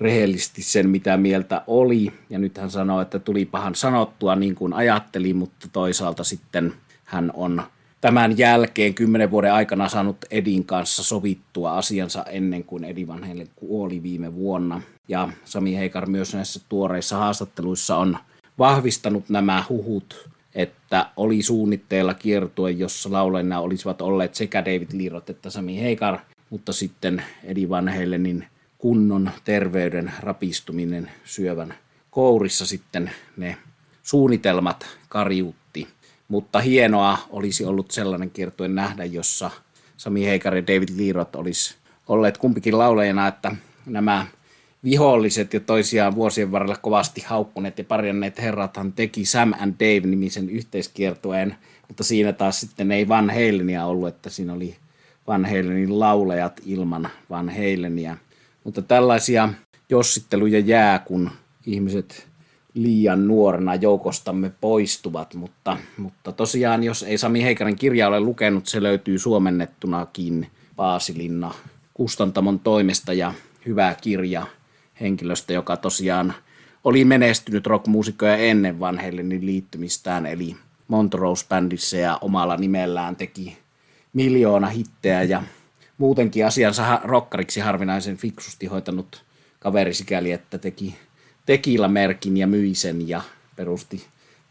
rehellisesti 0.00 0.62
sen, 0.62 0.90
mitä 0.90 1.16
mieltä 1.16 1.62
oli. 1.66 2.12
Ja 2.30 2.38
nyt 2.38 2.58
hän 2.58 2.70
sanoo, 2.70 3.00
että 3.00 3.18
tuli 3.18 3.44
pahan 3.44 3.74
sanottua 3.74 4.36
niin 4.36 4.54
kuin 4.54 4.72
ajatteli, 4.72 5.34
mutta 5.34 5.68
toisaalta 5.72 6.24
sitten 6.24 6.74
hän 7.04 7.30
on 7.34 7.62
tämän 8.06 8.38
jälkeen 8.38 8.94
kymmenen 8.94 9.30
vuoden 9.30 9.52
aikana 9.52 9.88
saanut 9.88 10.16
Edin 10.30 10.64
kanssa 10.64 11.02
sovittua 11.02 11.76
asiansa 11.76 12.22
ennen 12.22 12.64
kuin 12.64 12.84
Edi 12.84 13.06
Vanhelle 13.06 13.46
kuoli 13.56 14.02
viime 14.02 14.34
vuonna. 14.34 14.82
Ja 15.08 15.28
Sami 15.44 15.76
Heikar 15.76 16.06
myös 16.08 16.34
näissä 16.34 16.60
tuoreissa 16.68 17.16
haastatteluissa 17.16 17.96
on 17.96 18.18
vahvistanut 18.58 19.28
nämä 19.28 19.64
huhut, 19.68 20.28
että 20.54 21.06
oli 21.16 21.42
suunnitteilla 21.42 22.14
kiertue, 22.14 22.70
jossa 22.70 23.12
laulajina 23.12 23.60
olisivat 23.60 24.02
olleet 24.02 24.34
sekä 24.34 24.64
David 24.64 24.88
Lirot 24.92 25.30
että 25.30 25.50
Sami 25.50 25.80
Heikar, 25.80 26.18
mutta 26.50 26.72
sitten 26.72 27.22
Edi 27.44 27.68
Van 27.68 27.88
Halenin 27.88 28.46
kunnon 28.78 29.30
terveyden 29.44 30.12
rapistuminen 30.20 31.10
syövän 31.24 31.74
kourissa 32.10 32.66
sitten 32.66 33.10
ne 33.36 33.56
suunnitelmat 34.02 34.86
karjutti. 35.08 35.65
Mutta 36.28 36.60
hienoa 36.60 37.18
olisi 37.30 37.64
ollut 37.64 37.90
sellainen 37.90 38.30
kiertue 38.30 38.68
nähdä, 38.68 39.04
jossa 39.04 39.50
Sami 39.96 40.24
Heikari 40.26 40.58
ja 40.58 40.66
David 40.66 40.88
Leroth 40.96 41.36
olisi 41.36 41.74
olleet 42.08 42.38
kumpikin 42.38 42.78
laulajana, 42.78 43.28
että 43.28 43.56
nämä 43.86 44.26
viholliset 44.84 45.54
ja 45.54 45.60
toisiaan 45.60 46.14
vuosien 46.14 46.52
varrella 46.52 46.76
kovasti 46.76 47.20
haukkuneet 47.26 47.78
ja 47.78 47.84
parjanneet 47.84 48.38
herrathan 48.38 48.92
teki 48.92 49.24
Sam 49.24 49.52
and 49.60 49.74
Dave-nimisen 49.80 50.50
yhteiskiertueen, 50.50 51.56
mutta 51.88 52.04
siinä 52.04 52.32
taas 52.32 52.60
sitten 52.60 52.92
ei 52.92 53.08
Van 53.08 53.30
Halenia 53.30 53.86
ollut, 53.86 54.08
että 54.08 54.30
siinä 54.30 54.52
oli 54.52 54.76
Van 55.26 55.44
Halenin 55.44 56.00
laulajat 56.00 56.60
ilman 56.66 57.08
Van 57.30 57.48
Halenia. 57.48 58.16
Mutta 58.64 58.82
tällaisia 58.82 59.48
jossitteluja 59.90 60.58
jää, 60.58 60.98
kun 60.98 61.30
ihmiset 61.66 62.26
liian 62.76 63.28
nuorena 63.28 63.74
joukostamme 63.74 64.52
poistuvat, 64.60 65.34
mutta, 65.34 65.76
mutta 65.96 66.32
tosiaan 66.32 66.84
jos 66.84 67.02
ei 67.02 67.18
Sami 67.18 67.42
Heikarin 67.42 67.76
kirja 67.76 68.08
ole 68.08 68.20
lukenut, 68.20 68.66
se 68.66 68.82
löytyy 68.82 69.18
suomennettunakin 69.18 70.46
Paasilinna 70.76 71.54
kustantamon 71.94 72.58
toimesta 72.58 73.12
ja 73.12 73.34
hyvä 73.66 73.94
kirja 74.00 74.46
henkilöstä, 75.00 75.52
joka 75.52 75.76
tosiaan 75.76 76.34
oli 76.84 77.04
menestynyt 77.04 77.66
rockmuusikkoja 77.66 78.36
ennen 78.36 78.80
Van 78.80 79.00
liittymistään, 79.40 80.26
eli 80.26 80.56
Montrose-bändissä 80.88 81.96
ja 81.96 82.18
omalla 82.20 82.56
nimellään 82.56 83.16
teki 83.16 83.58
miljoona 84.12 84.66
hittejä 84.66 85.22
ja 85.22 85.42
muutenkin 85.98 86.46
asiansa 86.46 87.00
rokkariksi 87.04 87.60
harvinaisen 87.60 88.16
fiksusti 88.16 88.66
hoitanut 88.66 89.24
kaveri 89.58 89.94
sikäli, 89.94 90.32
että 90.32 90.58
teki 90.58 90.96
tekila-merkin 91.46 92.36
ja 92.36 92.46
myi 92.46 92.74
sen 92.74 93.08
ja 93.08 93.22
perusti 93.56 94.06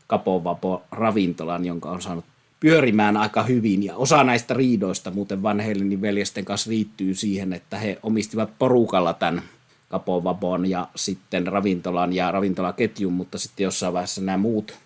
Kapovapo 0.07 0.83
ravintolan, 0.91 1.65
jonka 1.65 1.91
on 1.91 2.01
saanut 2.01 2.25
pyörimään 2.59 3.17
aika 3.17 3.43
hyvin. 3.43 3.83
Ja 3.83 3.95
osa 3.95 4.23
näistä 4.23 4.53
riidoista 4.53 5.11
muuten 5.11 5.43
Van 5.43 5.63
veljesten 6.01 6.45
kanssa 6.45 6.69
liittyy 6.69 7.15
siihen, 7.15 7.53
että 7.53 7.77
he 7.77 7.99
omistivat 8.03 8.49
porukalla 8.59 9.13
tämän 9.13 9.41
Kapovabon 9.89 10.69
ja 10.69 10.87
sitten 10.95 11.47
ravintolan 11.47 12.13
ja 12.13 12.31
ravintolaketjun, 12.31 13.13
mutta 13.13 13.37
sitten 13.37 13.63
jossain 13.63 13.93
vaiheessa 13.93 14.21
nämä 14.21 14.37
muut 14.37 14.77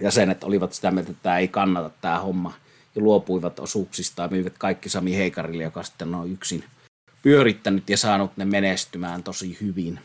jäsenet 0.00 0.44
olivat 0.44 0.72
sitä 0.72 0.90
mieltä, 0.90 1.10
että 1.10 1.22
tämä 1.22 1.38
ei 1.38 1.48
kannata 1.48 1.90
tämä 2.00 2.18
homma 2.18 2.52
ja 2.94 3.02
luopuivat 3.02 3.58
osuuksista 3.58 4.22
ja 4.22 4.28
myivät 4.28 4.58
kaikki 4.58 4.88
Sami 4.88 5.16
Heikarille, 5.16 5.62
joka 5.62 5.82
sitten 5.82 6.14
on 6.14 6.30
yksin 6.30 6.64
pyörittänyt 7.22 7.90
ja 7.90 7.96
saanut 7.96 8.36
ne 8.36 8.44
menestymään 8.44 9.22
tosi 9.22 9.58
hyvin. 9.60 10.00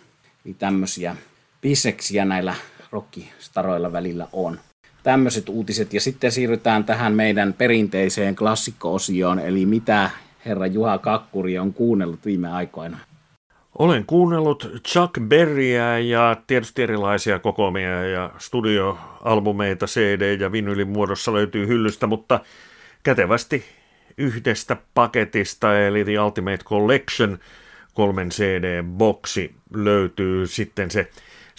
Eli 0.45 0.53
tämmöisiä 0.53 1.15
biseksiä 1.61 2.25
näillä 2.25 2.55
rockistaroilla 2.91 3.91
välillä 3.91 4.27
on. 4.33 4.59
Tämmöiset 5.03 5.49
uutiset 5.49 5.93
ja 5.93 6.01
sitten 6.01 6.31
siirrytään 6.31 6.83
tähän 6.83 7.13
meidän 7.13 7.53
perinteiseen 7.53 8.35
klassikko-osioon, 8.35 9.39
eli 9.39 9.65
mitä 9.65 10.09
herra 10.45 10.67
Juha 10.67 10.97
Kakkuri 10.97 11.59
on 11.59 11.73
kuunnellut 11.73 12.25
viime 12.25 12.51
aikoina. 12.51 12.97
Olen 13.79 14.05
kuunnellut 14.05 14.67
Chuck 14.87 15.13
Berryä 15.21 15.99
ja 15.99 16.37
tietysti 16.47 16.83
erilaisia 16.83 17.39
kokoamia 17.39 18.03
ja 18.03 18.31
studioalbumeita 18.37 19.85
CD- 19.85 20.41
ja 20.41 20.51
vinylin 20.51 20.87
muodossa 20.89 21.33
löytyy 21.33 21.67
hyllystä, 21.67 22.07
mutta 22.07 22.39
kätevästi 23.03 23.63
yhdestä 24.17 24.77
paketista, 24.93 25.79
eli 25.79 26.03
The 26.03 26.19
Ultimate 26.19 26.63
Collection, 26.63 27.39
kolmen 27.93 28.29
CD-boksi 28.29 29.55
löytyy 29.73 30.47
sitten 30.47 30.91
se 30.91 31.09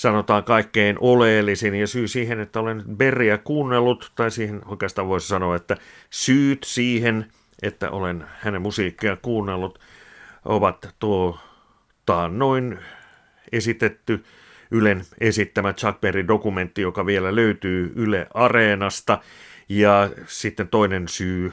sanotaan 0.00 0.44
kaikkein 0.44 0.96
oleellisin 1.00 1.74
ja 1.74 1.86
syy 1.86 2.08
siihen, 2.08 2.40
että 2.40 2.60
olen 2.60 2.82
Berriä 2.96 3.38
kuunnellut, 3.38 4.12
tai 4.14 4.30
siihen 4.30 4.60
oikeastaan 4.66 5.08
voisi 5.08 5.28
sanoa, 5.28 5.56
että 5.56 5.76
syyt 6.10 6.58
siihen, 6.64 7.26
että 7.62 7.90
olen 7.90 8.24
hänen 8.38 8.62
musiikkia 8.62 9.16
kuunnellut, 9.16 9.78
ovat 10.44 10.94
tuo 10.98 11.38
noin 12.30 12.78
esitetty 13.52 14.24
Ylen 14.70 15.04
esittämä 15.20 15.72
Chuck 15.72 16.00
Berry-dokumentti, 16.00 16.80
joka 16.80 17.06
vielä 17.06 17.36
löytyy 17.36 17.92
Yle 17.96 18.26
Areenasta. 18.34 19.18
Ja 19.68 20.10
sitten 20.26 20.68
toinen 20.68 21.08
syy 21.08 21.52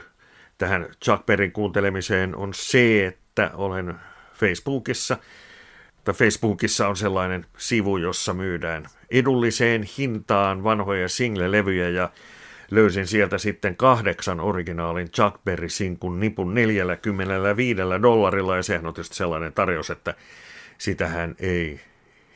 tähän 0.58 0.86
Chuck 1.04 1.26
Berryn 1.26 1.52
kuuntelemiseen 1.52 2.36
on 2.36 2.54
se, 2.54 3.06
että 3.06 3.50
olen 3.54 3.94
Facebookissa– 4.34 5.16
tai 6.08 6.14
Facebookissa 6.14 6.88
on 6.88 6.96
sellainen 6.96 7.46
sivu, 7.58 7.96
jossa 7.96 8.34
myydään 8.34 8.86
edulliseen 9.10 9.82
hintaan 9.98 10.64
vanhoja 10.64 11.08
single-levyjä 11.08 11.88
ja 11.88 12.10
löysin 12.70 13.06
sieltä 13.06 13.38
sitten 13.38 13.76
kahdeksan 13.76 14.40
originaalin 14.40 15.10
Chuck 15.10 15.44
Berry-sinkun 15.44 16.20
nipun 16.20 16.54
45 16.54 17.80
dollarilla 18.02 18.56
ja 18.56 18.62
sehän 18.62 18.86
on 18.86 18.94
tietysti 18.94 19.16
sellainen 19.16 19.52
tarjous, 19.52 19.90
että 19.90 20.14
sitähän 20.78 21.34
ei 21.38 21.80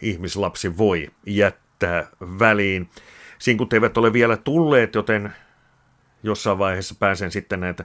ihmislapsi 0.02 0.78
voi 0.78 1.10
jättää 1.26 2.06
väliin. 2.20 2.90
Sinkut 3.38 3.72
eivät 3.72 3.98
ole 3.98 4.12
vielä 4.12 4.36
tulleet, 4.36 4.94
joten 4.94 5.32
jossain 6.22 6.58
vaiheessa 6.58 6.94
pääsen 6.98 7.30
sitten 7.30 7.60
näitä 7.60 7.84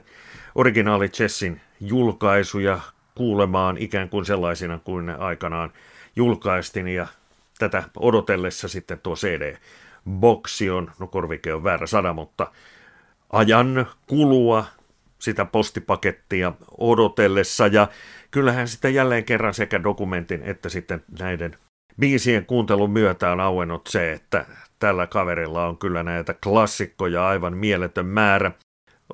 originaali 0.54 1.08
Chessin 1.08 1.60
julkaisuja 1.80 2.80
kuulemaan 3.18 3.78
ikään 3.78 4.08
kuin 4.08 4.24
sellaisina 4.24 4.78
kuin 4.84 5.06
ne 5.06 5.14
aikanaan 5.14 5.72
julkaistiin 6.16 6.88
ja 6.88 7.06
tätä 7.58 7.82
odotellessa 7.96 8.68
sitten 8.68 9.00
tuo 9.00 9.14
CD-boksi 9.14 10.70
on, 10.70 10.90
no 10.98 11.06
korvike 11.06 11.54
on 11.54 11.64
väärä 11.64 11.86
sana, 11.86 12.12
mutta 12.12 12.52
ajan 13.32 13.86
kulua 14.06 14.64
sitä 15.18 15.44
postipakettia 15.44 16.52
odotellessa 16.78 17.66
ja 17.66 17.88
kyllähän 18.30 18.68
sitten 18.68 18.94
jälleen 18.94 19.24
kerran 19.24 19.54
sekä 19.54 19.82
dokumentin 19.82 20.42
että 20.42 20.68
sitten 20.68 21.04
näiden 21.20 21.56
biisien 22.00 22.46
kuuntelun 22.46 22.90
myötä 22.90 23.30
on 23.32 23.40
auennut 23.40 23.86
se, 23.86 24.12
että 24.12 24.46
tällä 24.78 25.06
kaverilla 25.06 25.66
on 25.66 25.78
kyllä 25.78 26.02
näitä 26.02 26.34
klassikkoja 26.44 27.26
aivan 27.28 27.56
mieletön 27.56 28.06
määrä 28.06 28.52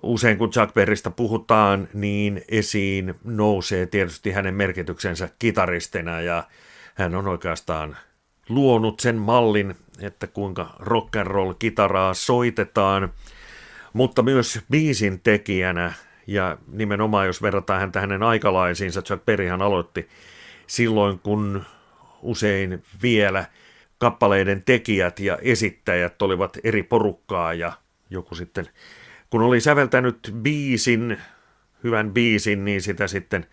usein 0.03 0.39
kun 0.39 0.51
Chuck 0.51 0.75
Berrystä 0.75 1.11
puhutaan, 1.11 1.89
niin 1.95 2.45
esiin 2.49 3.15
nousee 3.25 3.87
tietysti 3.87 4.31
hänen 4.31 4.55
merkityksensä 4.55 5.29
kitaristina 5.39 6.21
ja 6.21 6.45
hän 6.95 7.15
on 7.15 7.29
oikeastaan 7.29 7.97
luonut 8.49 9.01
sen 9.01 9.17
mallin, 9.17 9.75
että 10.01 10.27
kuinka 10.27 10.77
rock 10.79 11.17
and 11.17 11.27
roll 11.27 11.53
kitaraa 11.53 12.15
soitetaan, 12.15 13.13
mutta 13.93 14.23
myös 14.23 14.61
biisin 14.71 15.21
tekijänä 15.21 15.93
ja 16.27 16.59
nimenomaan 16.73 17.27
jos 17.27 17.43
verrataan 17.43 17.81
häntä 17.81 18.01
hänen 18.01 18.23
aikalaisiinsa, 18.23 19.03
Chuck 19.03 19.25
Berryhan 19.25 19.63
aloitti 19.63 20.09
silloin, 20.67 21.19
kun 21.19 21.65
usein 22.23 22.83
vielä 23.03 23.45
kappaleiden 23.99 24.63
tekijät 24.67 25.21
ja 25.21 25.39
esittäjät 25.43 26.23
olivat 26.23 26.59
eri 26.65 26.83
porukkaa 26.83 27.55
ja 27.55 27.73
joku 28.11 28.35
sitten 28.35 28.69
kun 29.35 29.42
oli 29.42 29.61
säveltänyt 29.61 30.33
biisin, 30.42 31.18
hyvän 31.85 32.12
biisin, 32.12 32.64
niin 32.64 32.83
sitä 32.83 33.07
sitten 33.07 33.47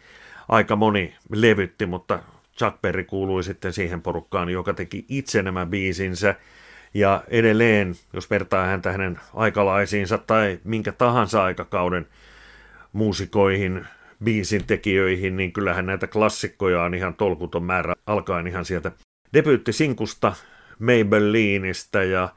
aika 0.50 0.76
moni 0.76 1.16
levytti, 1.36 1.86
mutta 1.86 2.20
Chuck 2.58 2.82
Berry 2.82 3.04
kuului 3.04 3.44
sitten 3.44 3.74
siihen 3.74 4.02
porukkaan, 4.02 4.50
joka 4.50 4.74
teki 4.74 5.06
itse 5.10 5.44
nämä 5.44 5.66
biisinsä. 5.66 6.36
Ja 6.94 7.24
edelleen, 7.28 7.96
jos 8.14 8.30
vertaa 8.30 8.66
häntä 8.66 8.92
hänen 8.92 9.20
aikalaisiinsa 9.34 10.18
tai 10.18 10.60
minkä 10.64 10.92
tahansa 10.92 11.44
aikakauden 11.44 12.08
muusikoihin, 12.94 13.86
biisin 14.24 14.64
tekijöihin, 14.68 15.38
niin 15.38 15.54
kyllähän 15.54 15.86
näitä 15.86 16.08
klassikkoja 16.08 16.84
on 16.84 16.94
ihan 16.94 17.14
tolkuton 17.14 17.64
määrä, 17.64 17.94
alkaen 18.06 18.48
ihan 18.48 18.66
sieltä 18.66 18.92
debyyttisinkusta 19.34 20.34
Maybellineistä 20.80 22.04
ja 22.04 22.30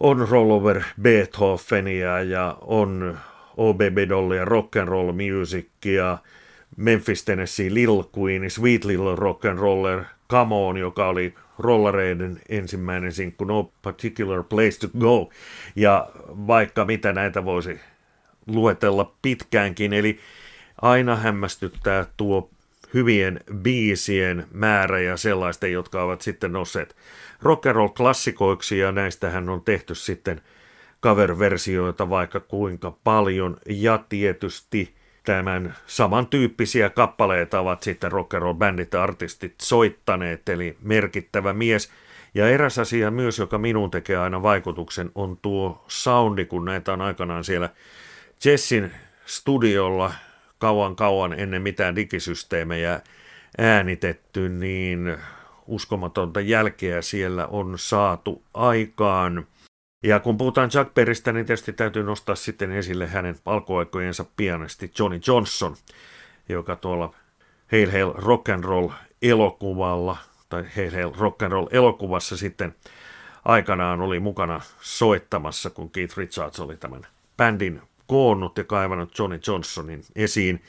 on 0.00 0.28
Rollover 0.28 0.82
Beethovenia 1.02 2.22
ja 2.22 2.58
on 2.60 3.18
Baby 3.56 4.08
Dollia, 4.08 4.44
Rock 4.44 4.76
and 4.76 4.88
Roll 4.88 5.12
Musicia, 5.12 6.18
Memphis 6.76 7.24
Tennessee 7.24 7.74
Lil 7.74 8.04
Queen, 8.18 8.50
Sweet 8.50 8.84
Little 8.84 9.16
Rock 9.16 9.44
and 9.44 9.58
Roller, 9.58 10.04
Come 10.30 10.54
On, 10.54 10.76
joka 10.76 11.08
oli 11.08 11.34
rollareiden 11.58 12.40
ensimmäinen 12.48 13.12
sinkku 13.12 13.44
No 13.44 13.72
Particular 13.82 14.44
Place 14.44 14.78
to 14.80 14.88
Go. 14.98 15.30
Ja 15.76 16.08
vaikka 16.28 16.84
mitä 16.84 17.12
näitä 17.12 17.44
voisi 17.44 17.80
luetella 18.46 19.14
pitkäänkin, 19.22 19.92
eli 19.92 20.18
aina 20.82 21.16
hämmästyttää 21.16 22.06
tuo 22.16 22.50
hyvien 22.94 23.40
biisien 23.54 24.46
määrä 24.52 25.00
ja 25.00 25.16
sellaisten, 25.16 25.72
jotka 25.72 26.02
ovat 26.02 26.20
sitten 26.20 26.52
nousseet 26.52 26.96
rock 27.42 27.66
and 27.66 27.76
roll 27.76 27.88
klassikoiksi 27.88 28.78
ja 28.78 28.92
näistähän 28.92 29.48
on 29.48 29.62
tehty 29.62 29.94
sitten 29.94 30.40
cover-versioita 31.02 32.10
vaikka 32.10 32.40
kuinka 32.40 32.90
paljon 33.04 33.56
ja 33.66 34.04
tietysti 34.08 34.94
tämän 35.24 35.76
samantyyppisiä 35.86 36.90
kappaleita 36.90 37.60
ovat 37.60 37.82
sitten 37.82 38.12
rock 38.12 38.34
and 38.34 38.42
roll 38.42 38.54
bändit 38.54 38.94
artistit 38.94 39.54
soittaneet, 39.62 40.48
eli 40.48 40.76
merkittävä 40.82 41.52
mies. 41.52 41.90
Ja 42.34 42.48
eräs 42.48 42.78
asia 42.78 43.10
myös, 43.10 43.38
joka 43.38 43.58
minun 43.58 43.90
tekee 43.90 44.16
aina 44.16 44.42
vaikutuksen, 44.42 45.10
on 45.14 45.38
tuo 45.42 45.84
soundi, 45.88 46.44
kun 46.44 46.64
näitä 46.64 46.92
on 46.92 47.00
aikanaan 47.00 47.44
siellä 47.44 47.68
Jessin 48.44 48.92
studiolla 49.26 50.12
kauan 50.60 50.96
kauan 50.96 51.32
ennen 51.32 51.62
mitään 51.62 51.96
digisysteemejä 51.96 53.00
äänitetty, 53.58 54.48
niin 54.48 55.16
uskomatonta 55.66 56.40
jälkeä 56.40 57.02
siellä 57.02 57.46
on 57.46 57.74
saatu 57.76 58.42
aikaan. 58.54 59.46
Ja 60.04 60.20
kun 60.20 60.36
puhutaan 60.36 60.70
Jack 60.74 60.94
Berrystä, 60.94 61.32
niin 61.32 61.46
tietysti 61.46 61.72
täytyy 61.72 62.02
nostaa 62.02 62.34
sitten 62.34 62.72
esille 62.72 63.06
hänen 63.06 63.36
alkuaikojensa 63.46 64.24
pianisti 64.36 64.92
Johnny 64.98 65.20
Johnson, 65.26 65.76
joka 66.48 66.76
tuolla 66.76 67.14
Hail 67.72 67.90
Hail 67.90 68.12
Rock 68.14 68.48
and 68.48 68.64
Roll 68.64 68.88
elokuvalla, 69.22 70.16
tai 70.48 70.64
Hail 70.76 70.90
Hail 70.90 71.12
Rock 71.18 71.42
and 71.42 71.52
Roll 71.52 71.66
elokuvassa 71.70 72.36
sitten 72.36 72.74
aikanaan 73.44 74.00
oli 74.00 74.20
mukana 74.20 74.60
soittamassa, 74.80 75.70
kun 75.70 75.90
Keith 75.90 76.18
Richards 76.18 76.60
oli 76.60 76.76
tämän 76.76 77.06
bändin 77.36 77.82
koonnut 78.10 78.58
ja 78.58 78.64
kaivannut 78.64 79.18
Johnny 79.18 79.40
Johnsonin 79.46 80.02
esiin. 80.16 80.62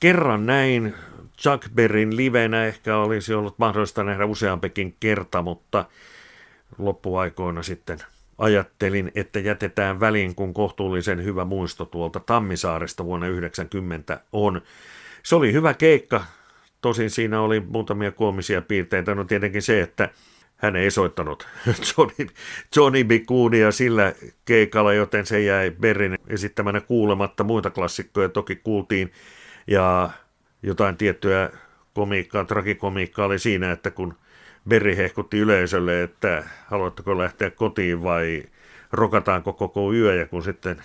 Kerran 0.00 0.46
näin 0.46 0.94
Chuck 1.38 1.74
Berryn 1.74 2.16
livenä 2.16 2.66
ehkä 2.66 2.96
olisi 2.96 3.34
ollut 3.34 3.58
mahdollista 3.58 4.04
nähdä 4.04 4.26
useampikin 4.26 4.96
kerta, 5.00 5.42
mutta 5.42 5.84
loppuaikoina 6.78 7.62
sitten 7.62 7.98
ajattelin, 8.38 9.12
että 9.14 9.38
jätetään 9.38 10.00
väliin, 10.00 10.34
kun 10.34 10.54
kohtuullisen 10.54 11.24
hyvä 11.24 11.44
muisto 11.44 11.84
tuolta 11.84 12.20
Tammisaaresta 12.20 13.04
vuonna 13.04 13.26
90 13.26 14.20
on. 14.32 14.62
Se 15.22 15.36
oli 15.36 15.52
hyvä 15.52 15.74
keikka, 15.74 16.24
tosin 16.80 17.10
siinä 17.10 17.40
oli 17.40 17.60
muutamia 17.60 18.12
koomisia 18.12 18.62
piirteitä. 18.62 19.14
No 19.14 19.24
tietenkin 19.24 19.62
se, 19.62 19.82
että 19.82 20.08
hän 20.62 20.76
ei 20.76 20.90
soittanut 20.90 21.48
Johnny, 21.96 22.26
Johnny 22.76 23.04
B. 23.04 23.10
Sillä 23.70 24.12
keikalla, 24.44 24.92
joten 24.92 25.26
se 25.26 25.40
jäi 25.40 25.70
Berrin 25.70 26.18
esittämänä 26.26 26.80
kuulematta. 26.80 27.44
Muita 27.44 27.70
klassikkoja 27.70 28.28
toki 28.28 28.56
kuultiin 28.56 29.12
ja 29.66 30.10
jotain 30.62 30.96
tiettyä 30.96 31.50
komiikkaa, 31.94 32.44
tragikomiikkaa 32.44 33.26
oli 33.26 33.38
siinä, 33.38 33.72
että 33.72 33.90
kun 33.90 34.14
Berri 34.68 34.96
hehkutti 34.96 35.38
yleisölle, 35.38 36.02
että 36.02 36.44
haluatteko 36.66 37.18
lähteä 37.18 37.50
kotiin 37.50 38.02
vai 38.02 38.42
rokataanko 38.92 39.52
koko 39.52 39.92
yö, 39.92 40.14
ja 40.14 40.26
kun 40.26 40.42
sitten 40.42 40.82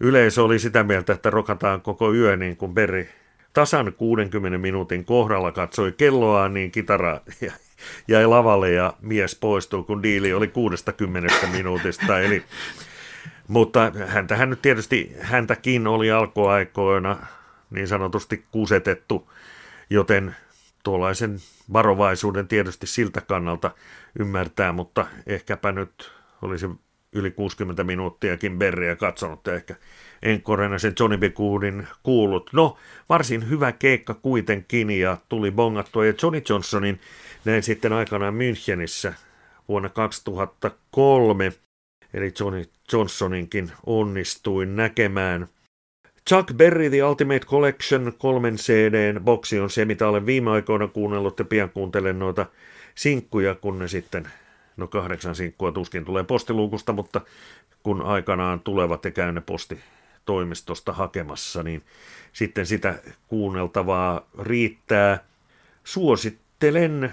yleisö 0.00 0.42
oli 0.42 0.58
sitä 0.58 0.82
mieltä, 0.82 1.12
että 1.12 1.30
rokataan 1.30 1.80
koko 1.80 2.14
yö, 2.14 2.36
niin 2.36 2.56
kun 2.56 2.74
Berri 2.74 3.08
tasan 3.56 3.92
60 3.92 4.58
minuutin 4.58 5.04
kohdalla 5.04 5.52
katsoi 5.52 5.92
kelloa, 5.92 6.48
niin 6.48 6.70
kitara 6.70 7.20
jäi 8.08 8.26
lavalle 8.26 8.70
ja 8.70 8.94
mies 9.00 9.34
poistui, 9.34 9.82
kun 9.82 10.02
diili 10.02 10.32
oli 10.32 10.48
60 10.48 11.46
minuutista. 11.52 12.20
Eli, 12.20 12.44
mutta 13.48 13.92
häntähän 14.06 14.50
nyt 14.50 14.62
tietysti, 14.62 15.16
häntäkin 15.20 15.86
oli 15.86 16.10
alkuaikoina 16.10 17.16
niin 17.70 17.88
sanotusti 17.88 18.44
kusetettu, 18.50 19.32
joten 19.90 20.36
tuollaisen 20.82 21.38
varovaisuuden 21.72 22.48
tietysti 22.48 22.86
siltä 22.86 23.20
kannalta 23.20 23.70
ymmärtää, 24.18 24.72
mutta 24.72 25.06
ehkäpä 25.26 25.72
nyt 25.72 26.12
olisi 26.42 26.66
yli 27.12 27.30
60 27.30 27.84
minuuttiakin 27.84 28.58
Berriä 28.58 28.96
katsonut 28.96 29.46
ja 29.46 29.54
ehkä 29.54 29.74
enkorena 30.22 30.78
sen 30.78 30.92
Johnny 31.00 31.18
B. 31.18 31.22
Goodin 31.34 31.86
kuullut. 32.02 32.50
No, 32.52 32.76
varsin 33.08 33.48
hyvä 33.50 33.72
keikka 33.72 34.14
kuitenkin 34.14 34.90
ja 34.90 35.16
tuli 35.28 35.50
bongattua 35.50 36.06
ja 36.06 36.12
Johnny 36.22 36.42
Johnsonin 36.48 37.00
näin 37.44 37.62
sitten 37.62 37.92
aikanaan 37.92 38.34
Münchenissä 38.34 39.12
vuonna 39.68 39.88
2003, 39.88 41.52
eli 42.14 42.32
Johnny 42.40 42.64
Johnsoninkin 42.92 43.72
onnistuin 43.86 44.76
näkemään. 44.76 45.48
Chuck 46.28 46.52
Berry 46.54 46.90
The 46.90 47.04
Ultimate 47.04 47.46
Collection 47.46 48.12
kolmen 48.18 48.56
CDn 48.56 49.20
boksi 49.24 49.60
on 49.60 49.70
se, 49.70 49.84
mitä 49.84 50.08
olen 50.08 50.26
viime 50.26 50.50
aikoina 50.50 50.88
kuunnellut 50.88 51.38
ja 51.38 51.44
pian 51.44 51.70
kuuntelen 51.70 52.18
noita 52.18 52.46
sinkkuja, 52.94 53.54
kun 53.54 53.78
ne 53.78 53.88
sitten, 53.88 54.28
no 54.76 54.86
kahdeksan 54.86 55.34
sinkkua 55.34 55.72
tuskin 55.72 56.04
tulee 56.04 56.24
postiluukusta, 56.24 56.92
mutta 56.92 57.20
kun 57.82 58.02
aikanaan 58.02 58.60
tulevat 58.60 59.04
ja 59.04 59.10
käyn 59.10 59.34
ne 59.34 59.40
postitoimistosta 60.26 60.92
hakemassa, 60.92 61.62
niin 61.62 61.82
sitten 62.32 62.66
sitä 62.66 62.98
kuunneltavaa 63.28 64.26
riittää. 64.42 65.24
Suosittelen, 65.84 67.12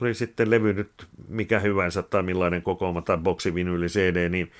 oli 0.00 0.14
sitten 0.14 0.50
levy 0.50 0.72
nyt 0.72 0.90
mikä 1.28 1.60
hyvänsä 1.60 2.02
tai 2.02 2.22
millainen 2.22 2.62
kokooma 2.62 3.02
tai 3.02 3.18
boksivinyyli 3.18 3.86
CD, 3.86 4.28
niin 4.28 4.52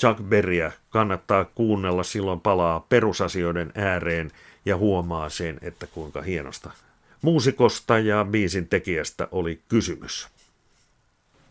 Chuck 0.00 0.20
Berryä 0.22 0.72
kannattaa 0.90 1.44
kuunnella, 1.44 2.02
silloin 2.02 2.40
palaa 2.40 2.86
perusasioiden 2.88 3.72
ääreen 3.74 4.30
ja 4.64 4.76
huomaa 4.76 5.28
sen, 5.28 5.58
että 5.62 5.86
kuinka 5.86 6.22
hienosta 6.22 6.70
muusikosta 7.22 7.98
ja 7.98 8.26
biisin 8.30 8.68
tekijästä 8.68 9.28
oli 9.32 9.60
kysymys. 9.68 10.35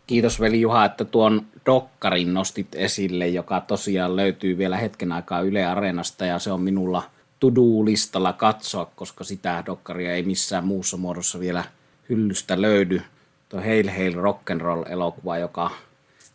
Kiitos 0.06 0.40
veli 0.40 0.60
Juha, 0.60 0.84
että 0.84 1.04
tuon 1.04 1.46
dokkarin 1.66 2.34
nostit 2.34 2.74
esille, 2.74 3.28
joka 3.28 3.60
tosiaan 3.60 4.16
löytyy 4.16 4.58
vielä 4.58 4.76
hetken 4.76 5.12
aikaa 5.12 5.40
Yle 5.40 5.66
Areenasta 5.66 6.26
ja 6.26 6.38
se 6.38 6.52
on 6.52 6.60
minulla 6.60 7.02
to-do-listalla 7.40 8.32
katsoa, 8.32 8.90
koska 8.96 9.24
sitä 9.24 9.62
dokkaria 9.66 10.14
ei 10.14 10.22
missään 10.22 10.66
muussa 10.66 10.96
muodossa 10.96 11.40
vielä 11.40 11.64
hyllystä 12.08 12.62
löydy. 12.62 13.02
Tuo 13.48 13.60
Hail 13.60 13.88
Hail 13.88 14.14
Rock'n'Roll-elokuva, 14.14 15.38
joka 15.38 15.70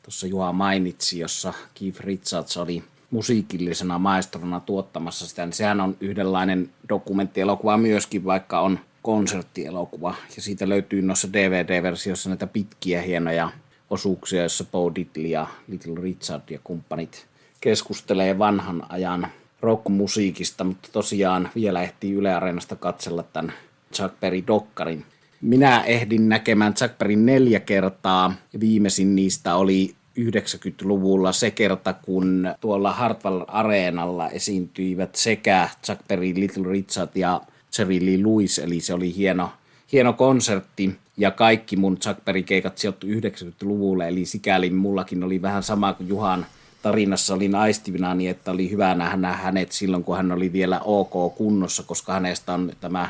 tuossa 0.03 0.27
Juha 0.27 0.53
mainitsi, 0.53 1.19
jossa 1.19 1.53
Keith 1.73 1.99
Richards 1.99 2.57
oli 2.57 2.83
musiikillisena 3.11 3.99
maestrona 3.99 4.59
tuottamassa 4.59 5.27
sitä, 5.27 5.45
niin 5.45 5.53
sehän 5.53 5.81
on 5.81 5.97
yhdenlainen 5.99 6.69
dokumenttielokuva 6.89 7.77
myöskin, 7.77 8.25
vaikka 8.25 8.59
on 8.59 8.79
konserttielokuva. 9.01 10.15
Ja 10.35 10.41
siitä 10.41 10.69
löytyy 10.69 11.01
noissa 11.01 11.33
DVD-versiossa 11.33 12.29
näitä 12.29 12.47
pitkiä 12.47 13.01
hienoja 13.01 13.51
osuuksia, 13.91 14.39
joissa 14.39 14.63
Bo 14.63 14.91
Diddley 14.95 15.27
ja 15.27 15.47
Little 15.67 16.01
Richard 16.01 16.43
ja 16.49 16.59
kumppanit 16.63 17.25
keskustelee 17.61 18.39
vanhan 18.39 18.83
ajan 18.89 19.27
rockmusiikista, 19.61 20.63
mutta 20.63 20.89
tosiaan 20.91 21.49
vielä 21.55 21.83
ehtii 21.83 22.13
Yle 22.13 22.33
Areenasta 22.33 22.75
katsella 22.75 23.23
tämän 23.23 23.53
Chuck 23.93 24.19
Berry 24.19 24.43
Dokkarin 24.47 25.05
minä 25.41 25.83
ehdin 25.83 26.29
näkemään 26.29 26.73
Chuck 26.73 26.97
Berryn 26.97 27.25
neljä 27.25 27.59
kertaa. 27.59 28.33
Viimeisin 28.59 29.15
niistä 29.15 29.55
oli 29.55 29.95
90-luvulla 30.19 31.31
se 31.31 31.51
kerta, 31.51 31.93
kun 31.93 32.47
tuolla 32.61 32.93
Hartwell 32.93 33.41
Areenalla 33.47 34.29
esiintyivät 34.29 35.15
sekä 35.15 35.69
Chuck 35.85 36.07
Berry, 36.07 36.33
Little 36.35 36.71
Richard 36.71 37.09
ja 37.15 37.41
Jerry 37.77 38.05
Lee 38.05 38.17
Lewis, 38.17 38.59
eli 38.59 38.79
se 38.79 38.93
oli 38.93 39.15
hieno, 39.15 39.49
hieno 39.91 40.13
konsertti. 40.13 40.95
Ja 41.21 41.31
kaikki 41.31 41.75
mun 41.75 41.97
Chuck 41.97 42.25
Berry-keikat 42.25 42.77
sijoittu 42.77 43.07
90-luvulle, 43.07 44.07
eli 44.07 44.25
sikäli 44.25 44.69
mullakin 44.69 45.23
oli 45.23 45.41
vähän 45.41 45.63
sama 45.63 45.93
kuin 45.93 46.09
Juhan 46.09 46.45
tarinassa 46.81 47.33
olin 47.33 47.55
aistivina, 47.55 48.15
niin 48.15 48.29
että 48.31 48.51
oli 48.51 48.71
hyvä 48.71 48.95
nähdä 48.95 49.33
hänet 49.33 49.71
silloin, 49.71 50.03
kun 50.03 50.17
hän 50.17 50.31
oli 50.31 50.53
vielä 50.53 50.79
ok 50.79 51.35
kunnossa, 51.35 51.83
koska 51.83 52.13
hänestä 52.13 52.53
on 52.53 52.71
tämä 52.79 53.09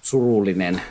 surullinen 0.00 0.82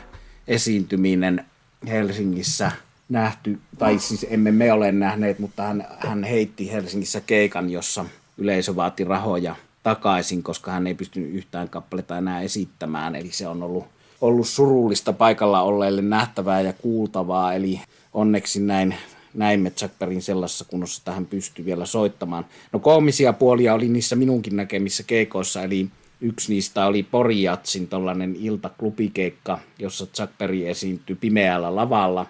esiintyminen 0.48 1.44
Helsingissä 1.86 2.72
nähty, 3.08 3.58
tai 3.78 3.98
siis 3.98 4.26
emme 4.30 4.52
me 4.52 4.72
ole 4.72 4.92
nähneet, 4.92 5.38
mutta 5.38 5.62
hän, 5.62 5.86
hän 5.98 6.24
heitti 6.24 6.72
Helsingissä 6.72 7.20
keikan, 7.20 7.70
jossa 7.70 8.04
yleisö 8.38 8.76
vaati 8.76 9.04
rahoja 9.04 9.56
takaisin, 9.82 10.42
koska 10.42 10.70
hän 10.70 10.86
ei 10.86 10.94
pystynyt 10.94 11.34
yhtään 11.34 11.68
kappaletta 11.68 12.18
enää 12.18 12.40
esittämään. 12.40 13.16
Eli 13.16 13.30
se 13.30 13.48
on 13.48 13.62
ollut, 13.62 13.84
ollut 14.22 14.48
surullista 14.48 15.12
paikalla 15.12 15.62
olleille 15.62 16.02
nähtävää 16.02 16.60
ja 16.60 16.72
kuultavaa, 16.72 17.54
eli 17.54 17.80
onneksi 18.12 18.60
näin 18.60 18.94
näimme 19.34 19.72
Jackberin 19.80 20.22
sellaisessa 20.22 20.64
kunnossa, 20.64 21.00
että 21.00 21.12
hän 21.12 21.26
pystyi 21.26 21.64
vielä 21.64 21.86
soittamaan. 21.86 22.46
No 22.72 22.78
koomisia 22.78 23.32
puolia 23.32 23.74
oli 23.74 23.88
niissä 23.88 24.16
minunkin 24.16 24.56
näkemissä 24.56 25.02
keikoissa, 25.02 25.62
eli 25.62 25.90
Yksi 26.24 26.52
niistä 26.52 26.86
oli 26.86 27.02
Porijatsin 27.02 27.88
tollainen 27.88 28.36
iltaklubikeikka, 28.36 29.58
jossa 29.78 30.06
Chuck 30.06 30.38
Berry 30.38 30.68
esiintyi 30.68 31.16
pimeällä 31.16 31.76
lavalla 31.76 32.26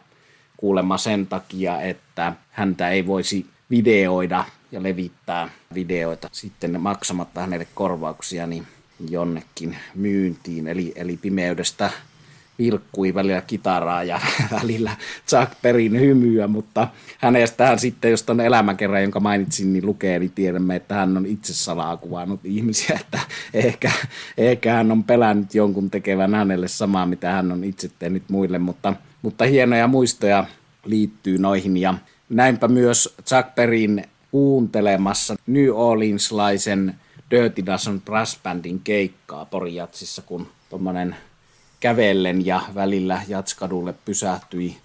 kuulemma 0.56 0.98
sen 0.98 1.26
takia, 1.26 1.80
että 1.80 2.32
häntä 2.50 2.90
ei 2.90 3.06
voisi 3.06 3.46
videoida 3.70 4.44
ja 4.72 4.82
levittää 4.82 5.48
videoita 5.74 6.28
sitten 6.32 6.80
maksamatta 6.80 7.40
hänelle 7.40 7.66
korvauksia 7.74 8.46
niin 8.46 8.66
jonnekin 9.10 9.76
myyntiin. 9.94 10.66
Eli, 10.66 10.92
eli 10.96 11.16
pimeydestä 11.16 11.90
vilkkui 12.58 13.14
välillä 13.14 13.40
kitaraa 13.40 14.04
ja 14.04 14.20
välillä 14.60 14.96
Chuck 15.28 15.52
Berryn 15.62 16.00
hymyä, 16.00 16.46
mutta 16.46 16.88
hänestähän 17.18 17.78
sitten, 17.78 18.10
jos 18.10 18.22
tuon 18.22 18.40
elämäkerran, 18.40 19.02
jonka 19.02 19.20
mainitsin, 19.20 19.72
niin 19.72 19.86
lukee, 19.86 20.18
niin 20.18 20.30
tiedämme, 20.30 20.76
että 20.76 20.94
hän 20.94 21.16
on 21.16 21.26
itse 21.26 21.54
salaa 21.54 21.96
kuvannut 21.96 22.40
ihmisiä, 22.44 22.98
että 23.00 23.18
ehkä, 23.54 23.90
ehkä 24.38 24.72
hän 24.72 24.92
on 24.92 25.04
pelännyt 25.04 25.54
jonkun 25.54 25.90
tekevän 25.90 26.34
hänelle 26.34 26.68
samaa, 26.68 27.06
mitä 27.06 27.30
hän 27.30 27.52
on 27.52 27.64
itse 27.64 27.90
tehnyt 27.98 28.22
muille, 28.28 28.58
mutta, 28.58 28.94
mutta 29.22 29.44
hienoja 29.44 29.86
muistoja 29.86 30.46
liittyy 30.84 31.38
noihin 31.38 31.76
ja 31.76 31.94
näinpä 32.28 32.68
myös 32.68 33.14
Chuck 33.26 33.54
Berryn 33.54 34.04
kuuntelemassa 34.30 35.36
New 35.46 35.68
Orleanslaisen 35.74 36.94
Dirty 37.32 37.66
Dozen 37.66 38.00
Brass 38.00 38.38
Bandin 38.42 38.80
keikkaa 38.80 39.44
Porijatsissa, 39.44 40.22
kun 40.22 40.48
tuommoinen 40.70 41.16
kävellen 41.80 42.46
ja 42.46 42.60
välillä 42.74 43.22
Jatskadulle 43.28 43.94
pysähtyi 44.04 44.76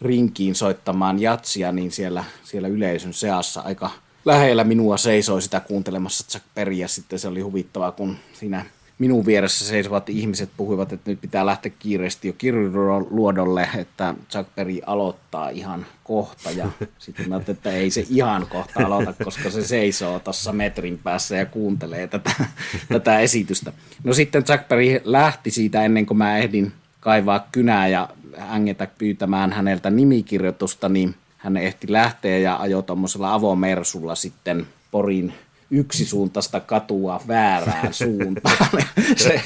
rinkiin 0.00 0.54
soittamaan 0.54 1.20
jatsia, 1.20 1.72
niin 1.72 1.90
siellä, 1.90 2.24
siellä 2.44 2.68
yleisön 2.68 3.14
seassa 3.14 3.60
aika 3.60 3.90
lähellä 4.24 4.64
minua 4.64 4.96
seisoi 4.96 5.42
sitä 5.42 5.60
kuuntelemassa 5.60 6.26
Chuck 6.26 6.44
Berryä. 6.54 6.88
Sitten 6.88 7.18
se 7.18 7.28
oli 7.28 7.40
huvittavaa, 7.40 7.92
kun 7.92 8.16
siinä 8.32 8.64
minun 9.02 9.26
vieressä 9.26 9.64
seisovat 9.64 10.08
ihmiset 10.08 10.50
puhuivat, 10.56 10.92
että 10.92 11.10
nyt 11.10 11.20
pitää 11.20 11.46
lähteä 11.46 11.72
kiireesti 11.78 12.28
jo 12.28 12.34
kirjoluodolle, 12.38 13.68
että 13.78 14.14
Chuck 14.30 14.54
Berry 14.54 14.78
aloittaa 14.86 15.48
ihan 15.48 15.86
kohta. 16.04 16.50
Ja 16.50 16.68
sitten 16.98 17.28
mä 17.28 17.40
että 17.48 17.72
ei 17.72 17.90
se 17.90 18.06
ihan 18.10 18.46
kohta 18.46 18.86
aloita, 18.86 19.14
koska 19.24 19.50
se 19.50 19.66
seisoo 19.66 20.20
tuossa 20.20 20.52
metrin 20.52 20.98
päässä 20.98 21.36
ja 21.36 21.46
kuuntelee 21.46 22.06
tätä, 22.06 22.30
tätä 22.92 23.18
esitystä. 23.18 23.72
No 24.04 24.14
sitten 24.14 24.44
Chuck 24.44 24.68
Berry 24.68 25.00
lähti 25.04 25.50
siitä 25.50 25.84
ennen 25.84 26.06
kuin 26.06 26.18
mä 26.18 26.38
ehdin 26.38 26.72
kaivaa 27.00 27.48
kynää 27.52 27.88
ja 27.88 28.08
ängetä 28.50 28.88
pyytämään 28.98 29.52
häneltä 29.52 29.90
nimikirjoitusta, 29.90 30.88
niin 30.88 31.14
hän 31.38 31.56
ehti 31.56 31.92
lähteä 31.92 32.38
ja 32.38 32.56
ajoi 32.56 32.82
tuommoisella 32.82 33.34
avomersulla 33.34 34.14
sitten 34.14 34.66
Porin 34.90 35.32
yksisuuntaista 35.72 36.60
katua 36.60 37.20
väärään 37.28 37.94
suuntaan. 38.04 38.68
se, 39.16 39.42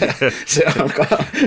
se 0.47 0.65
on 0.83 0.91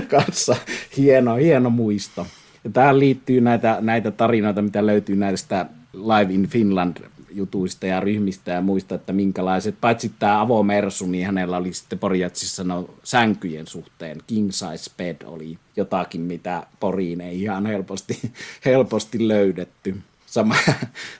kanssa 0.08 0.56
hieno, 0.96 1.34
hieno 1.34 1.70
muisto. 1.70 2.26
Ja 2.64 2.70
tähän 2.70 2.98
liittyy 2.98 3.40
näitä, 3.40 3.78
näitä 3.80 4.10
tarinoita, 4.10 4.62
mitä 4.62 4.86
löytyy 4.86 5.16
näistä 5.16 5.66
Live 5.92 6.34
in 6.34 6.48
Finland 6.48 6.96
jutuista 7.30 7.86
ja 7.86 8.00
ryhmistä 8.00 8.52
ja 8.52 8.60
muista, 8.60 8.94
että 8.94 9.12
minkälaiset, 9.12 9.74
paitsi 9.80 10.12
tämä 10.18 10.40
avomersu, 10.40 11.06
niin 11.06 11.26
hänellä 11.26 11.56
oli 11.56 11.72
sitten 11.72 11.98
Porjatsissa 11.98 12.64
no, 12.64 12.90
sänkyjen 13.02 13.66
suhteen, 13.66 14.18
king 14.26 14.50
size 14.50 14.90
bed 14.96 15.16
oli 15.24 15.58
jotakin, 15.76 16.20
mitä 16.20 16.66
Poriin 16.80 17.20
ei 17.20 17.42
ihan 17.42 17.66
helposti, 17.66 18.32
helposti 18.64 19.28
löydetty. 19.28 19.96
Sama, 20.26 20.54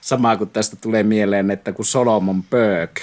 sama 0.01 0.37
kuin 0.37 0.49
tästä 0.49 0.75
tulee 0.81 1.03
mieleen, 1.03 1.51
että 1.51 1.71
kun 1.71 1.85
Solomon 1.85 2.43
Burke, 2.43 3.01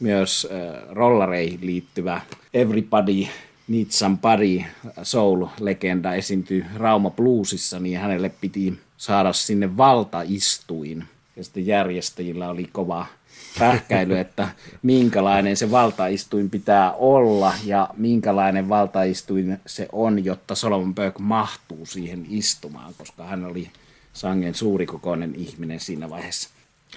myös 0.00 0.48
äh, 0.50 0.88
rollareihin 0.90 1.60
liittyvä 1.62 2.20
Everybody 2.54 3.26
Needs 3.68 3.98
Somebody 3.98 4.64
soul-legenda 5.02 6.14
esiintyi 6.14 6.64
Rauma 6.76 7.10
Bluesissa, 7.10 7.80
niin 7.80 7.98
hänelle 7.98 8.28
piti 8.40 8.78
saada 8.96 9.32
sinne 9.32 9.76
valtaistuin. 9.76 11.04
Ja 11.36 11.44
sitten 11.44 11.66
järjestäjillä 11.66 12.50
oli 12.50 12.68
kova 12.72 13.06
pähkäily, 13.58 14.18
että 14.20 14.48
minkälainen 14.82 15.56
se 15.56 15.70
valtaistuin 15.70 16.50
pitää 16.50 16.92
olla 16.92 17.52
ja 17.64 17.88
minkälainen 17.96 18.68
valtaistuin 18.68 19.58
se 19.66 19.88
on, 19.92 20.24
jotta 20.24 20.54
Solomon 20.54 20.94
Burke 20.94 21.18
mahtuu 21.18 21.86
siihen 21.86 22.26
istumaan, 22.30 22.94
koska 22.98 23.24
hän 23.24 23.44
oli 23.44 23.70
sangen 24.12 24.54
suurikokoinen 24.54 25.34
ihminen 25.34 25.80
siinä 25.80 26.10
vaiheessa. 26.10 26.48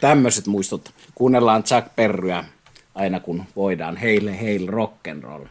Tämmöiset 0.02 0.48
muistot. 0.48 0.94
Kuunnellaan 1.16 1.64
Jack 1.72 1.96
Perryä 1.96 2.44
aina 2.95 3.19
kun 3.19 3.43
voidaan. 3.56 3.97
Heille, 3.97 4.41
heille 4.41 4.71
rock'n'roll. 4.71 5.47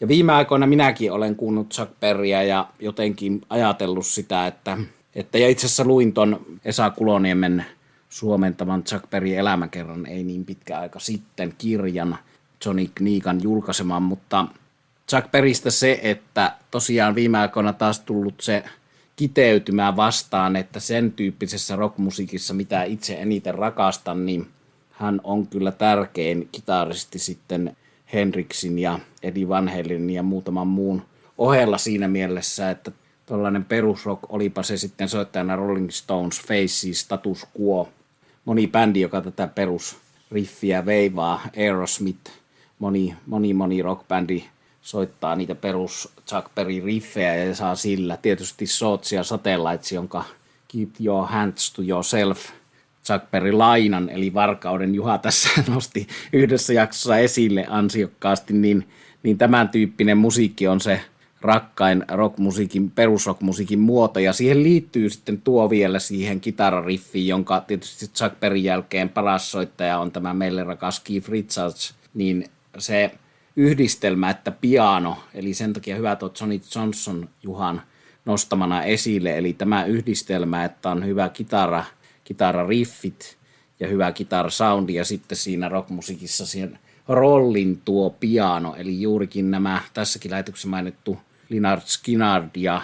Ja 0.00 0.08
viime 0.08 0.32
aikoina 0.32 0.66
minäkin 0.66 1.12
olen 1.12 1.36
kuunnut 1.36 1.70
Chuck 1.70 2.00
Berryä 2.00 2.42
ja 2.42 2.68
jotenkin 2.80 3.42
ajatellut 3.50 4.06
sitä, 4.06 4.46
että, 4.46 4.78
että 5.14 5.38
ja 5.38 5.48
itse 5.48 5.66
asiassa 5.66 5.84
luin 5.84 6.12
ton 6.12 6.46
Esa 6.64 6.90
Kuloniemen 6.90 7.64
suomentavan 8.08 8.84
Chuck 8.84 9.10
Berry 9.10 9.34
elämäkerran 9.34 10.06
ei 10.06 10.24
niin 10.24 10.44
pitkä 10.44 10.78
aika 10.78 10.98
sitten 10.98 11.54
kirjan 11.58 12.18
Johnny 12.64 12.88
Kniikan 12.94 13.42
julkaisemaan, 13.42 14.02
mutta 14.02 14.46
Chuck 15.10 15.30
Berrystä 15.30 15.70
se, 15.70 16.00
että 16.02 16.52
tosiaan 16.70 17.14
viime 17.14 17.38
aikoina 17.38 17.72
taas 17.72 18.00
tullut 18.00 18.40
se 18.40 18.64
kiteytymään 19.16 19.96
vastaan, 19.96 20.56
että 20.56 20.80
sen 20.80 21.12
tyyppisessä 21.12 21.76
rockmusiikissa, 21.76 22.54
mitä 22.54 22.82
itse 22.82 23.14
eniten 23.14 23.54
rakastan, 23.54 24.26
niin 24.26 24.46
hän 25.02 25.20
on 25.24 25.46
kyllä 25.46 25.72
tärkein 25.72 26.48
kitaristi 26.52 27.18
sitten 27.18 27.76
Henriksin 28.12 28.78
ja 28.78 28.98
Eddie 29.22 29.48
Van 29.48 29.68
Halenin 29.68 30.10
ja 30.10 30.22
muutaman 30.22 30.66
muun 30.66 31.02
ohella 31.38 31.78
siinä 31.78 32.08
mielessä, 32.08 32.70
että 32.70 32.92
tuollainen 33.26 33.64
perusrock, 33.64 34.22
olipa 34.28 34.62
se 34.62 34.76
sitten 34.76 35.08
soittajana 35.08 35.56
Rolling 35.56 35.90
Stones, 35.90 36.40
Faces, 36.40 37.00
Status 37.00 37.46
Quo, 37.60 37.88
moni 38.44 38.68
bändi, 38.68 39.00
joka 39.00 39.20
tätä 39.20 39.46
perusriffiä 39.46 40.86
veivaa, 40.86 41.40
Aerosmith, 41.56 42.30
moni, 42.78 43.14
moni, 43.26 43.54
moni 43.54 43.82
rockbändi 43.82 44.44
soittaa 44.82 45.36
niitä 45.36 45.54
perus 45.54 46.08
Chuck 46.28 46.54
Berry 46.54 46.80
riffejä 46.84 47.34
ja 47.34 47.54
saa 47.54 47.74
sillä. 47.74 48.16
Tietysti 48.16 48.66
Sootsi 48.66 49.16
ja 49.16 49.24
Satellites, 49.24 49.92
jonka 49.92 50.24
Keep 50.68 50.88
Your 51.04 51.26
Hands 51.26 51.72
to 51.72 51.82
Yourself– 51.82 52.38
Berry 53.30 53.52
Lainan, 53.52 54.08
eli 54.08 54.34
Varkauden 54.34 54.94
Juha 54.94 55.18
tässä 55.18 55.48
nosti 55.74 56.06
yhdessä 56.32 56.72
jaksossa 56.72 57.18
esille 57.18 57.66
ansiokkaasti, 57.68 58.54
niin, 58.54 58.88
niin 59.22 59.38
tämän 59.38 59.68
tyyppinen 59.68 60.18
musiikki 60.18 60.68
on 60.68 60.80
se 60.80 61.00
rakkain 61.40 62.04
rockmusiikin, 62.08 62.90
perusrockmusiikin 62.90 63.78
muoto, 63.78 64.20
ja 64.20 64.32
siihen 64.32 64.62
liittyy 64.62 65.10
sitten 65.10 65.40
tuo 65.40 65.70
vielä 65.70 65.98
siihen 65.98 66.40
kitarariffiin, 66.40 67.28
jonka 67.28 67.60
tietysti 67.60 68.06
Chuck 68.06 68.40
Berryn 68.40 68.64
jälkeen 68.64 69.08
paras 69.08 69.50
soittaja 69.50 69.98
on 69.98 70.12
tämä 70.12 70.34
meille 70.34 70.64
rakas 70.64 71.00
Keith 71.00 71.28
Richards, 71.28 71.94
niin 72.14 72.44
se 72.78 73.10
yhdistelmä, 73.56 74.30
että 74.30 74.50
piano, 74.50 75.16
eli 75.34 75.54
sen 75.54 75.72
takia 75.72 75.96
hyvä 75.96 76.16
tuo 76.16 76.32
Johnny 76.40 76.60
Johnson 76.74 77.28
Juhan 77.42 77.82
nostamana 78.24 78.82
esille, 78.82 79.38
eli 79.38 79.52
tämä 79.52 79.84
yhdistelmä, 79.84 80.64
että 80.64 80.90
on 80.90 81.06
hyvä 81.06 81.28
kitara, 81.28 81.84
kitarariffit 82.24 83.36
ja 83.80 83.88
hyvä 83.88 84.12
kitarasoundi 84.12 84.94
ja 84.94 85.04
sitten 85.04 85.38
siinä 85.38 85.68
rockmusiikissa 85.68 86.46
siihen 86.46 86.78
rollin 87.08 87.80
tuo 87.84 88.10
piano, 88.10 88.74
eli 88.74 89.02
juurikin 89.02 89.50
nämä 89.50 89.82
tässäkin 89.94 90.30
lähetyksessä 90.30 90.68
mainittu 90.68 91.18
Linard 91.48 91.82
Skinnard 91.84 92.50
ja 92.56 92.82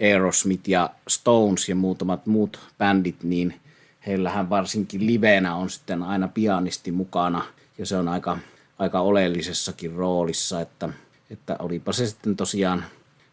Aerosmith 0.00 0.68
ja 0.68 0.90
Stones 1.08 1.68
ja 1.68 1.76
muutamat 1.76 2.26
muut 2.26 2.60
bändit, 2.78 3.22
niin 3.22 3.60
heillähän 4.06 4.50
varsinkin 4.50 5.06
livenä 5.06 5.54
on 5.54 5.70
sitten 5.70 6.02
aina 6.02 6.28
pianisti 6.28 6.92
mukana. 6.92 7.44
Ja 7.78 7.86
se 7.86 7.96
on 7.96 8.08
aika, 8.08 8.38
aika 8.78 9.00
oleellisessakin 9.00 9.92
roolissa, 9.92 10.60
että, 10.60 10.88
että 11.30 11.56
olipa 11.58 11.92
se 11.92 12.06
sitten 12.06 12.36
tosiaan 12.36 12.84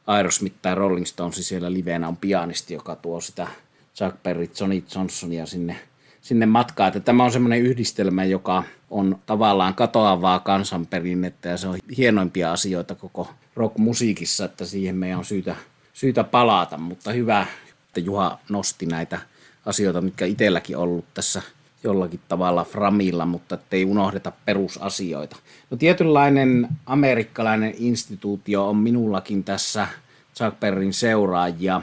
Aerosmith 0.08 0.56
tai 0.62 0.76
Rolling 0.76 1.06
Stones, 1.06 1.48
siellä 1.48 1.74
livenä 1.74 2.08
on 2.08 2.18
pianisti, 2.18 2.74
joka 2.74 2.96
tuo 2.96 3.22
sitä 3.22 3.48
Chuck 3.96 4.24
Berry, 4.24 4.50
Johnny 4.60 4.84
Johnsonia 4.96 5.46
sinne, 5.46 5.76
sinne 6.22 6.46
matkaan. 6.46 6.88
Että 6.88 7.00
tämä 7.00 7.24
on 7.24 7.32
semmoinen 7.32 7.62
yhdistelmä, 7.62 8.24
joka 8.24 8.64
on 8.90 9.20
tavallaan 9.26 9.74
katoavaa 9.74 10.40
kansanperinnettä 10.40 11.50
ja 11.50 11.58
se 11.58 11.68
on 11.68 11.78
hienoimpia 11.98 12.52
asioita 12.52 12.96
koko 12.96 13.30
rockmusiikissa, 13.56 14.46
että 14.46 14.66
siihen 14.66 14.96
meidän 14.96 15.18
on 15.18 15.26
syytä, 15.26 15.56
syytä 15.94 16.24
palata. 16.24 16.78
Mutta 16.78 17.12
hyvä, 17.12 17.48
että 17.88 18.00
Juha 18.00 18.40
nosti 18.50 18.86
näitä 18.86 19.20
asioita, 19.66 20.02
mitkä 20.02 20.26
itselläkin 20.26 20.78
ollut 20.78 21.06
tässä 21.14 21.42
jollakin 21.84 22.20
tavalla 22.28 22.64
framilla, 22.64 23.26
mutta 23.26 23.58
ei 23.72 23.86
unohdeta 23.86 24.32
perusasioita. 24.46 25.36
No 25.70 25.78
tietynlainen 25.78 26.68
amerikkalainen 26.86 27.74
instituutio 27.78 28.70
on 28.70 28.78
minullakin 28.78 29.44
tässä 29.44 29.88
Chuck 30.36 30.60
Berryn 30.60 30.94
seuraajia. 30.94 31.82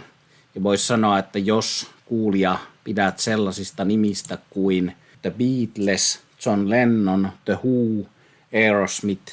Ja 0.54 0.62
voisi 0.62 0.86
sanoa, 0.86 1.18
että 1.18 1.38
jos 1.38 1.90
kuulija 2.12 2.58
pidät 2.84 3.18
sellaisista 3.18 3.84
nimistä 3.84 4.38
kuin 4.50 4.92
The 5.22 5.30
Beatles, 5.30 6.20
John 6.46 6.70
Lennon, 6.70 7.28
The 7.44 7.58
Who, 7.64 8.06
Aerosmith, 8.52 9.32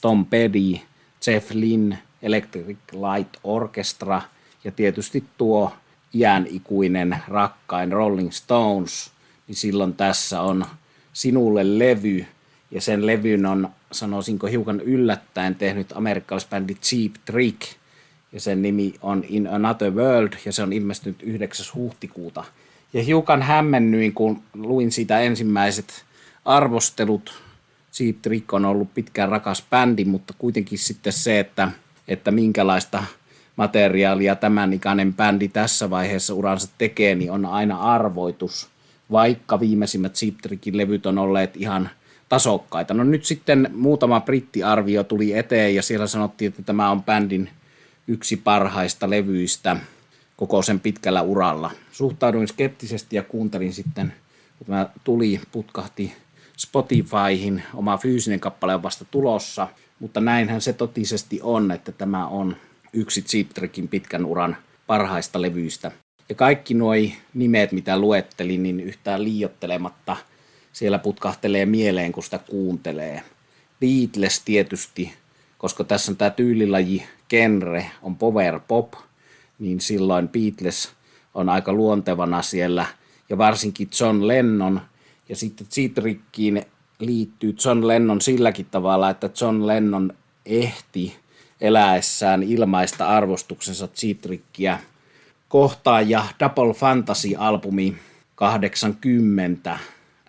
Tom 0.00 0.26
Petty, 0.26 0.80
Jeff 1.26 1.50
Lynne, 1.50 1.98
Electric 2.22 2.78
Light 2.92 3.36
Orchestra 3.44 4.22
ja 4.64 4.72
tietysti 4.72 5.24
tuo 5.38 5.72
iän 6.14 6.46
ikuinen 6.50 7.16
rakkain 7.28 7.92
Rolling 7.92 8.30
Stones, 8.30 9.10
niin 9.48 9.56
silloin 9.56 9.94
tässä 9.94 10.40
on 10.40 10.66
sinulle 11.12 11.78
levy, 11.78 12.26
ja 12.70 12.80
sen 12.80 13.06
levyn 13.06 13.46
on, 13.46 13.68
sanoisinko 13.92 14.46
hiukan 14.46 14.80
yllättäen, 14.80 15.54
tehnyt 15.54 15.92
amerikkalaisbändi 15.92 16.74
Cheap 16.74 17.12
Trick– 17.24 17.60
ja 18.32 18.40
sen 18.40 18.62
nimi 18.62 18.94
on 19.02 19.24
In 19.28 19.46
Another 19.46 19.90
World 19.90 20.32
ja 20.44 20.52
se 20.52 20.62
on 20.62 20.72
ilmestynyt 20.72 21.22
9. 21.22 21.66
huhtikuuta. 21.74 22.44
Ja 22.92 23.02
hiukan 23.02 23.42
hämmennyin, 23.42 24.12
kun 24.12 24.42
luin 24.54 24.92
siitä 24.92 25.20
ensimmäiset 25.20 26.04
arvostelut. 26.44 27.42
Cheap 27.92 28.16
Trick 28.22 28.52
on 28.52 28.64
ollut 28.64 28.94
pitkään 28.94 29.28
rakas 29.28 29.64
bändi, 29.70 30.04
mutta 30.04 30.34
kuitenkin 30.38 30.78
sitten 30.78 31.12
se, 31.12 31.40
että, 31.40 31.70
että 32.08 32.30
minkälaista 32.30 33.04
materiaalia 33.56 34.36
tämän 34.36 34.72
ikäinen 34.72 35.14
bändi 35.14 35.48
tässä 35.48 35.90
vaiheessa 35.90 36.34
uransa 36.34 36.68
tekee, 36.78 37.14
niin 37.14 37.30
on 37.30 37.46
aina 37.46 37.80
arvoitus, 37.80 38.68
vaikka 39.10 39.60
viimeisimmät 39.60 40.14
Cheap 40.14 40.34
Trickin 40.42 40.76
levyt 40.76 41.06
on 41.06 41.18
olleet 41.18 41.56
ihan 41.56 41.90
tasokkaita. 42.28 42.94
No 42.94 43.04
nyt 43.04 43.24
sitten 43.24 43.70
muutama 43.74 44.20
brittiarvio 44.20 45.04
tuli 45.04 45.32
eteen 45.32 45.74
ja 45.74 45.82
siellä 45.82 46.06
sanottiin, 46.06 46.48
että 46.48 46.62
tämä 46.62 46.90
on 46.90 47.02
bändin 47.02 47.48
yksi 48.06 48.36
parhaista 48.36 49.10
levyistä 49.10 49.76
koko 50.36 50.62
sen 50.62 50.80
pitkällä 50.80 51.22
uralla. 51.22 51.70
Suhtauduin 51.92 52.48
skeptisesti 52.48 53.16
ja 53.16 53.22
kuuntelin 53.22 53.72
sitten, 53.72 54.12
kun 54.58 54.66
tämä 54.66 54.86
tuli, 55.04 55.40
putkahti 55.52 56.12
Spotifyhin, 56.56 57.62
oma 57.74 57.96
fyysinen 57.96 58.40
kappale 58.40 58.74
on 58.74 58.82
vasta 58.82 59.04
tulossa, 59.04 59.68
mutta 59.98 60.20
näinhän 60.20 60.60
se 60.60 60.72
totisesti 60.72 61.40
on, 61.42 61.70
että 61.70 61.92
tämä 61.92 62.26
on 62.26 62.56
yksi 62.92 63.22
Cheap 63.22 63.46
pitkän 63.90 64.26
uran 64.26 64.56
parhaista 64.86 65.42
levyistä. 65.42 65.92
Ja 66.28 66.34
kaikki 66.34 66.74
nuo 66.74 66.92
nimet, 67.34 67.72
mitä 67.72 67.98
luettelin, 67.98 68.62
niin 68.62 68.80
yhtään 68.80 69.24
liiottelematta 69.24 70.16
siellä 70.72 70.98
putkahtelee 70.98 71.66
mieleen, 71.66 72.12
kun 72.12 72.22
sitä 72.22 72.38
kuuntelee. 72.38 73.22
Beatles 73.80 74.40
tietysti, 74.44 75.12
koska 75.58 75.84
tässä 75.84 76.12
on 76.12 76.16
tämä 76.16 76.30
tyylilaji 76.30 77.02
genre 77.30 77.86
on 78.02 78.16
power 78.16 78.60
pop, 78.68 78.92
niin 79.58 79.80
silloin 79.80 80.28
Beatles 80.28 80.92
on 81.34 81.48
aika 81.48 81.72
luontevana 81.72 82.42
siellä, 82.42 82.86
ja 83.28 83.38
varsinkin 83.38 83.88
John 84.00 84.26
Lennon, 84.26 84.80
ja 85.28 85.36
sitten 85.36 85.66
Citrickiin 85.66 86.62
liittyy 86.98 87.54
John 87.64 87.86
Lennon 87.86 88.20
silläkin 88.20 88.66
tavalla, 88.70 89.10
että 89.10 89.30
John 89.40 89.66
Lennon 89.66 90.12
ehti 90.46 91.16
eläessään 91.60 92.42
ilmaista 92.42 93.08
arvostuksensa 93.08 93.88
Citrickiä 93.88 94.78
kohtaan, 95.48 96.10
ja 96.10 96.24
Double 96.40 96.74
Fantasy-albumi 96.74 97.96
80 98.34 99.78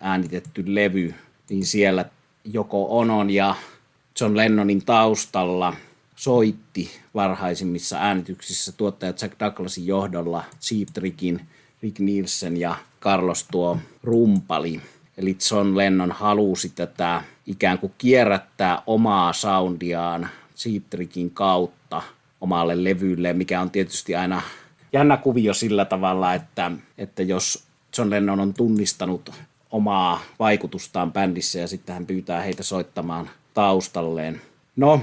äänitetty 0.00 0.64
levy, 0.66 1.14
niin 1.50 1.66
siellä 1.66 2.04
joko 2.44 2.98
Onon 2.98 3.30
ja 3.30 3.54
John 4.20 4.36
Lennonin 4.36 4.84
taustalla 4.84 5.76
soitti 6.22 6.90
varhaisimmissa 7.14 7.96
äänityksissä 7.98 8.72
tuottaja 8.72 9.12
Jack 9.22 9.40
Douglasin 9.40 9.86
johdolla 9.86 10.44
Cheap 10.60 10.88
Trickin, 10.94 11.40
Rick 11.82 11.98
Nielsen 11.98 12.56
ja 12.56 12.76
Carlos 13.00 13.46
tuo 13.50 13.78
rumpali. 14.02 14.80
Eli 15.18 15.36
John 15.50 15.76
Lennon 15.76 16.12
halusi 16.12 16.68
tätä 16.68 17.22
ikään 17.46 17.78
kuin 17.78 17.92
kierrättää 17.98 18.82
omaa 18.86 19.32
soundiaan 19.32 20.28
Cheap 20.56 20.82
Trickin 20.90 21.30
kautta 21.30 22.02
omalle 22.40 22.84
levylle, 22.84 23.32
mikä 23.32 23.60
on 23.60 23.70
tietysti 23.70 24.14
aina 24.14 24.42
jännä 24.92 25.16
kuvio 25.16 25.54
sillä 25.54 25.84
tavalla, 25.84 26.34
että, 26.34 26.70
että 26.98 27.22
jos 27.22 27.64
John 27.98 28.10
Lennon 28.10 28.40
on 28.40 28.54
tunnistanut 28.54 29.30
omaa 29.70 30.20
vaikutustaan 30.38 31.12
bändissä 31.12 31.58
ja 31.58 31.68
sitten 31.68 31.94
hän 31.94 32.06
pyytää 32.06 32.40
heitä 32.40 32.62
soittamaan 32.62 33.30
taustalleen. 33.54 34.40
No, 34.76 35.00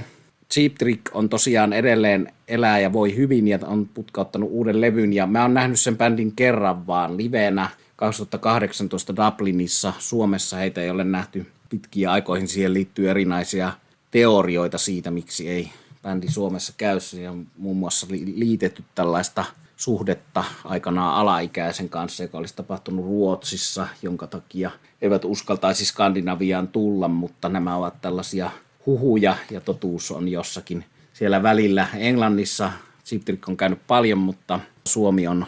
Cheap 0.54 0.74
Trick 0.74 1.02
on 1.12 1.28
tosiaan 1.28 1.72
edelleen 1.72 2.32
elää 2.48 2.80
ja 2.80 2.92
voi 2.92 3.16
hyvin 3.16 3.48
ja 3.48 3.58
on 3.66 3.88
putkauttanut 3.94 4.50
uuden 4.52 4.80
levyn 4.80 5.12
ja 5.12 5.26
mä 5.26 5.42
oon 5.42 5.54
nähnyt 5.54 5.80
sen 5.80 5.98
bändin 5.98 6.32
kerran 6.36 6.86
vaan 6.86 7.16
livenä 7.16 7.68
2018 7.96 9.16
Dublinissa. 9.16 9.92
Suomessa 9.98 10.56
heitä 10.56 10.82
ei 10.82 10.90
ole 10.90 11.04
nähty 11.04 11.46
pitkiä 11.68 12.12
aikoihin. 12.12 12.48
Siihen 12.48 12.74
liittyy 12.74 13.10
erinäisiä 13.10 13.72
teorioita 14.10 14.78
siitä, 14.78 15.10
miksi 15.10 15.48
ei 15.48 15.70
bändi 16.02 16.28
Suomessa 16.28 16.72
käy. 16.76 17.00
Siihen 17.00 17.30
on 17.30 17.46
muun 17.58 17.76
muassa 17.76 18.06
liitetty 18.34 18.84
tällaista 18.94 19.44
suhdetta 19.76 20.44
aikanaan 20.64 21.14
alaikäisen 21.14 21.88
kanssa, 21.88 22.22
joka 22.22 22.38
olisi 22.38 22.56
tapahtunut 22.56 23.04
Ruotsissa, 23.04 23.88
jonka 24.02 24.26
takia 24.26 24.70
eivät 25.02 25.24
uskaltaisi 25.24 25.84
Skandinaviaan 25.84 26.68
tulla, 26.68 27.08
mutta 27.08 27.48
nämä 27.48 27.76
ovat 27.76 28.00
tällaisia 28.00 28.50
huhuja 28.86 29.36
ja 29.50 29.60
totuus 29.60 30.10
on 30.10 30.28
jossakin 30.28 30.84
siellä 31.12 31.42
välillä. 31.42 31.88
Englannissa 31.96 32.72
Ziptrik 33.04 33.48
on 33.48 33.56
käynyt 33.56 33.86
paljon, 33.86 34.18
mutta 34.18 34.60
Suomi 34.84 35.26
on 35.26 35.46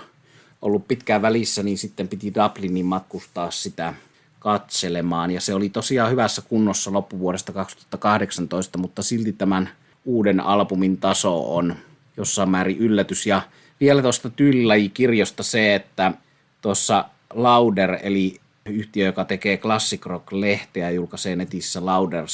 ollut 0.63 0.89
pitkään 0.89 1.23
välissä, 1.23 1.63
niin 1.63 1.79
sitten 1.79 2.09
piti 2.09 2.33
Dublinin 2.35 2.87
matkustaa 2.87 3.51
sitä 3.51 3.95
katselemaan. 4.39 5.31
Ja 5.31 5.41
se 5.41 5.55
oli 5.55 5.69
tosiaan 5.69 6.11
hyvässä 6.11 6.43
kunnossa 6.43 6.93
loppuvuodesta 6.93 7.53
2018, 7.53 8.79
mutta 8.79 9.03
silti 9.03 9.33
tämän 9.33 9.69
uuden 10.05 10.41
albumin 10.41 10.97
taso 10.97 11.57
on 11.57 11.77
jossain 12.17 12.51
määrin 12.51 12.79
yllätys. 12.79 13.27
Ja 13.27 13.43
vielä 13.81 14.03
tuosta 14.03 14.31
Tylläji-kirjosta 14.31 15.43
se, 15.43 15.75
että 15.75 16.13
tuossa 16.61 17.05
Lauder, 17.35 17.99
eli 18.03 18.41
yhtiö, 18.67 19.07
joka 19.07 19.25
tekee 19.25 19.57
Classic 19.57 20.07
Rock-lehteä, 20.07 20.91
julkaisee 20.91 21.37
netissä 21.37 21.87
Lauder 21.87 22.29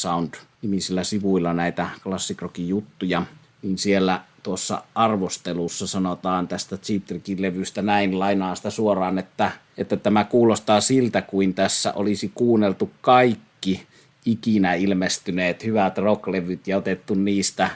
Sound-nimisillä 0.58 1.04
sivuilla 1.04 1.52
näitä 1.52 1.88
Classic 2.02 2.42
Rockin 2.42 2.68
juttuja, 2.68 3.22
niin 3.62 3.78
siellä 3.78 4.20
tuossa 4.42 4.82
arvostelussa 4.94 5.86
sanotaan 5.86 6.48
tästä 6.48 6.76
Cheap 6.76 7.04
Trickin 7.04 7.42
levystä 7.42 7.82
näin, 7.82 8.18
lainaa 8.18 8.54
sitä 8.54 8.70
suoraan, 8.70 9.18
että, 9.18 9.50
että 9.76 9.96
tämä 9.96 10.24
kuulostaa 10.24 10.80
siltä, 10.80 11.22
kuin 11.22 11.54
tässä 11.54 11.92
olisi 11.92 12.32
kuunneltu 12.34 12.90
kaikki 13.00 13.86
ikinä 14.24 14.74
ilmestyneet 14.74 15.64
hyvät 15.64 15.98
rocklevyt 15.98 16.68
ja 16.68 16.76
otettu 16.76 17.14
niistä 17.14 17.70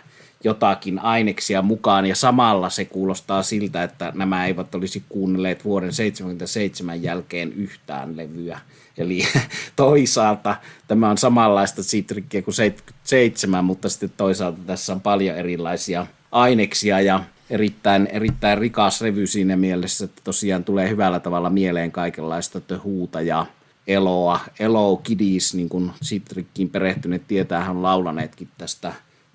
jotakin 0.44 0.98
aineksia 0.98 1.62
mukaan 1.62 2.06
ja 2.06 2.14
samalla 2.14 2.70
se 2.70 2.84
kuulostaa 2.84 3.42
siltä, 3.42 3.82
että 3.82 4.12
nämä 4.14 4.46
eivät 4.46 4.74
olisi 4.74 5.02
kuunnelleet 5.08 5.64
vuoden 5.64 5.92
77 5.92 7.02
jälkeen 7.02 7.52
yhtään 7.52 8.16
levyä. 8.16 8.60
Eli 8.98 9.22
toisaalta 9.76 10.56
tämä 10.88 11.10
on 11.10 11.18
samanlaista 11.18 11.82
Citrickiä 11.82 12.42
kuin 12.42 12.54
77, 12.54 13.64
mutta 13.64 13.88
sitten 13.88 14.12
toisaalta 14.16 14.58
tässä 14.66 14.92
on 14.92 15.00
paljon 15.00 15.36
erilaisia 15.36 16.06
aineksia 16.32 17.00
ja 17.00 17.24
erittäin, 17.50 18.06
erittäin 18.06 18.58
rikas 18.58 19.00
revy 19.00 19.26
siinä 19.26 19.56
mielessä, 19.56 20.04
että 20.04 20.20
tosiaan 20.24 20.64
tulee 20.64 20.88
hyvällä 20.88 21.20
tavalla 21.20 21.50
mieleen 21.50 21.92
kaikenlaista 21.92 22.60
töhuuta 22.60 23.20
ja 23.20 23.46
eloa. 23.86 24.40
Elo 24.60 24.96
Kiddies, 24.96 25.54
niin 25.54 25.68
kuin 25.68 25.90
Citrickiin 26.04 26.70
perehtyneet 26.70 27.28
tietää, 27.28 27.60
hän 27.60 27.76
on 27.76 27.82
laulaneetkin 27.82 28.48
tästä 28.58 28.92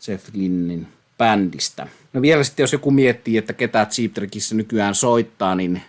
Jeff 0.08 0.30
Lynnin 0.34 0.88
bändistä. 1.18 1.88
No 2.14 2.22
vielä 2.22 2.44
sitten, 2.44 2.64
jos 2.64 2.74
joku 2.74 2.92
miettii, 2.92 3.38
että 3.38 3.54
ketä 3.54 3.86
Cheap 3.86 4.14
Trickissä 4.14 4.56
nykyään 4.56 4.96
soittaa, 4.96 5.56
niin 5.56 5.82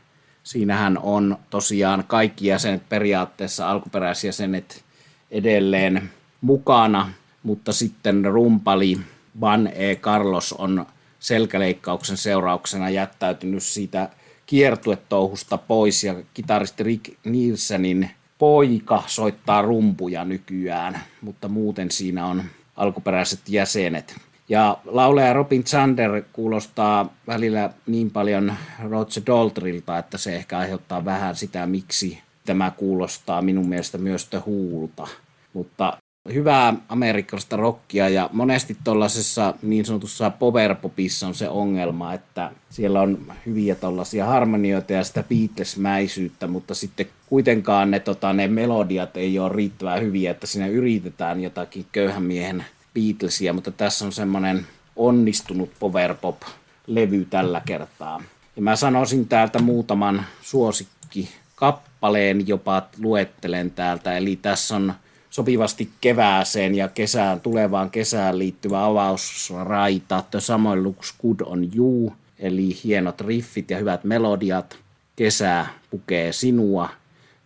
siinähän 0.43 0.99
on 0.99 1.39
tosiaan 1.51 2.05
kaikki 2.07 2.47
jäsenet 2.47 2.89
periaatteessa, 2.89 3.71
alkuperäisjäsenet 3.71 4.85
edelleen 5.31 6.11
mukana, 6.41 7.13
mutta 7.43 7.73
sitten 7.73 8.25
rumpali 8.25 8.99
Van 9.41 9.71
E. 9.75 9.97
Carlos 9.97 10.53
on 10.53 10.87
selkäleikkauksen 11.21 12.17
seurauksena 12.17 12.91
jättäytynyt 12.91 13.63
siitä 13.63 14.09
kiertuetouhusta 14.47 15.59
pois 15.59 16.05
ja 16.05 16.15
kitaristi 16.35 16.83
Rick 16.83 17.15
Nielsenin 17.25 18.11
poika 18.39 19.03
soittaa 19.07 19.63
rumpuja 19.63 20.25
nykyään, 20.25 21.01
mutta 21.21 21.49
muuten 21.49 21.91
siinä 21.91 22.27
on 22.27 22.43
alkuperäiset 22.77 23.41
jäsenet. 23.49 24.17
Ja 24.49 24.79
laulaja 24.85 25.33
Robin 25.33 25.65
Zander 25.65 26.23
kuulostaa 26.33 27.15
välillä 27.27 27.71
niin 27.87 28.11
paljon 28.11 28.53
Roger 28.91 29.23
Daltrilta, 29.27 29.99
että 29.99 30.19
se 30.19 30.37
ehkä 30.37 30.59
aiheuttaa 30.59 31.05
vähän 31.05 31.37
sitä, 31.37 31.67
miksi 31.67 32.19
tämä 32.47 32.71
kuulostaa 32.71 33.43
minun 33.43 33.69
mielestä 33.69 33.99
myös 33.99 34.29
huulta. 34.47 35.07
Mutta 35.53 35.99
hyvää 36.33 36.75
amerikkalaista 36.89 37.57
rockia 37.57 38.09
ja 38.09 38.31
monesti 38.33 38.77
tuollaisessa 38.85 39.55
niin 39.63 39.85
sanotussa 39.85 40.31
powerpopissa 40.31 41.27
on 41.27 41.35
se 41.35 41.49
ongelma, 41.49 42.15
että 42.15 42.51
siellä 42.71 43.01
on 43.01 43.33
hyviä 43.47 43.75
tuollaisia 43.75 44.25
harmonioita 44.25 44.93
ja 44.93 45.05
sitä 45.05 45.25
Beatles-mäisyyttä, 45.29 46.47
mutta 46.47 46.75
sitten 46.75 47.07
kuitenkaan 47.29 47.91
ne, 47.91 48.01
tota, 48.01 48.33
ne 48.33 48.49
melodiat 48.49 49.17
ei 49.17 49.39
ole 49.39 49.53
riittävän 49.53 50.01
hyviä, 50.03 50.31
että 50.31 50.47
siinä 50.47 50.67
yritetään 50.67 51.43
jotakin 51.43 51.87
köyhän 51.93 52.23
miehen 52.23 52.65
Beatlesia, 52.99 53.53
mutta 53.53 53.71
tässä 53.71 54.05
on 54.05 54.13
semmoinen 54.13 54.67
onnistunut 54.97 55.71
powerpop-levy 55.81 57.25
tällä 57.31 57.63
kertaa. 57.67 58.23
Ja 58.57 58.63
mä 58.63 58.77
sanoisin 58.77 59.29
täältä 59.29 59.59
muutaman 59.59 60.27
suosikki 60.43 61.29
kappaleen 61.55 62.49
jopa 62.49 62.83
luettelen 62.99 63.71
täältä, 63.71 64.17
eli 64.17 64.37
tässä 64.37 64.77
on 64.77 64.95
sopivasti 65.31 65.91
kevääseen 66.01 66.75
ja 66.75 66.89
kesään, 66.89 67.41
tulevaan 67.41 67.91
kesään 67.91 68.39
liittyvä 68.39 68.85
avausraita 68.85 70.25
The 70.31 70.41
Summer 70.41 70.83
Looks 70.83 71.15
Good 71.23 71.41
on 71.45 71.69
You, 71.77 72.13
eli 72.39 72.77
hienot 72.85 73.21
riffit 73.21 73.71
ja 73.71 73.79
hyvät 73.79 74.05
melodiat. 74.05 74.77
Kesä 75.17 75.67
pukee 75.91 76.33
sinua. 76.33 76.89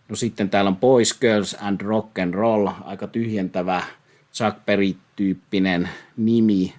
No 0.09 0.15
sitten 0.15 0.49
täällä 0.49 0.67
on 0.67 0.77
Boys, 0.77 1.19
Girls 1.19 1.55
and 1.61 1.81
Rock 1.81 2.19
and 2.19 2.33
Roll, 2.33 2.67
aika 2.83 3.07
tyhjentävä 3.07 3.83
Chuck 4.33 4.65
Berry-tyyppinen 4.65 5.89
nimi. 6.17 6.73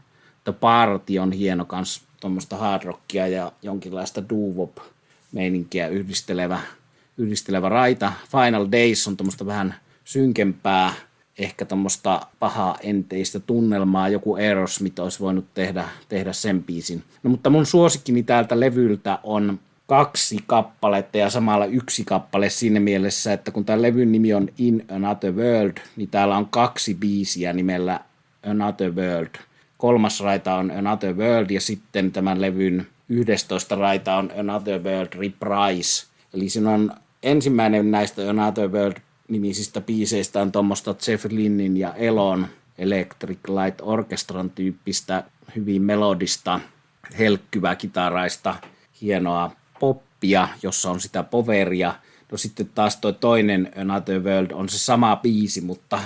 The 0.44 0.52
Party 0.52 1.18
on 1.18 1.32
hieno 1.32 1.64
kans 1.64 2.02
tuommoista 2.20 2.56
hard 2.56 2.82
rockia 2.84 3.28
ja 3.28 3.52
jonkinlaista 3.62 4.28
doo 4.28 4.72
meininkiä 5.32 5.88
yhdistelevä, 5.88 6.60
yhdistelevä 7.18 7.68
raita. 7.68 8.12
Final 8.30 8.66
Days 8.72 9.08
on 9.08 9.16
tuommoista 9.16 9.46
vähän 9.46 9.74
synkempää, 10.04 10.92
ehkä 11.38 11.64
tuommoista 11.64 12.26
pahaa 12.38 12.78
enteistä 12.82 13.40
tunnelmaa. 13.40 14.08
Joku 14.08 14.34
Aerosmith 14.34 15.00
olisi 15.00 15.20
voinut 15.20 15.54
tehdä, 15.54 15.88
tehdä 16.08 16.32
sen 16.32 16.64
biisin. 16.64 17.02
No, 17.22 17.30
mutta 17.30 17.50
mun 17.50 17.66
suosikkini 17.66 18.22
täältä 18.22 18.60
levyltä 18.60 19.18
on 19.22 19.60
kaksi 19.86 20.38
kappaletta 20.46 21.18
ja 21.18 21.30
samalla 21.30 21.66
yksi 21.66 22.04
kappale 22.04 22.50
siinä 22.50 22.80
mielessä, 22.80 23.32
että 23.32 23.50
kun 23.50 23.64
tämä 23.64 23.82
levyn 23.82 24.12
nimi 24.12 24.34
on 24.34 24.48
In 24.58 24.84
Another 24.90 25.32
World, 25.32 25.76
niin 25.96 26.08
täällä 26.08 26.36
on 26.36 26.48
kaksi 26.48 26.94
biisiä 26.94 27.52
nimellä 27.52 28.00
Another 28.46 28.92
World. 28.92 29.34
Kolmas 29.78 30.20
raita 30.20 30.54
on 30.54 30.70
Another 30.70 31.16
World 31.16 31.50
ja 31.50 31.60
sitten 31.60 32.12
tämän 32.12 32.40
levyn 32.40 32.86
11 33.08 33.74
raita 33.74 34.16
on 34.16 34.30
Another 34.38 34.82
World 34.82 35.12
Reprise. 35.12 36.06
Eli 36.34 36.48
siinä 36.48 36.70
on 36.70 36.92
ensimmäinen 37.22 37.90
näistä 37.90 38.30
Another 38.30 38.68
World 38.68 38.96
nimisistä 39.28 39.80
biiseistä 39.80 40.42
on 40.42 40.52
tuommoista 40.52 40.94
Jeff 41.08 41.24
Lynnin 41.30 41.76
ja 41.76 41.94
Elon 41.94 42.46
Electric 42.78 43.38
Light 43.48 43.80
Orchestran 43.82 44.50
tyyppistä 44.50 45.24
hyvin 45.56 45.82
melodista, 45.82 46.60
helkkyvää 47.18 47.76
kitaraista 47.76 48.54
hienoa 49.02 49.52
poppia, 49.80 50.48
jossa 50.62 50.90
on 50.90 51.00
sitä 51.00 51.22
poveria. 51.22 51.94
No 52.32 52.38
sitten 52.38 52.70
taas 52.74 52.96
toi 52.96 53.12
toinen 53.12 53.72
Another 53.76 54.22
World 54.22 54.50
on 54.50 54.68
se 54.68 54.78
sama 54.78 55.16
biisi, 55.16 55.60
mutta 55.60 56.00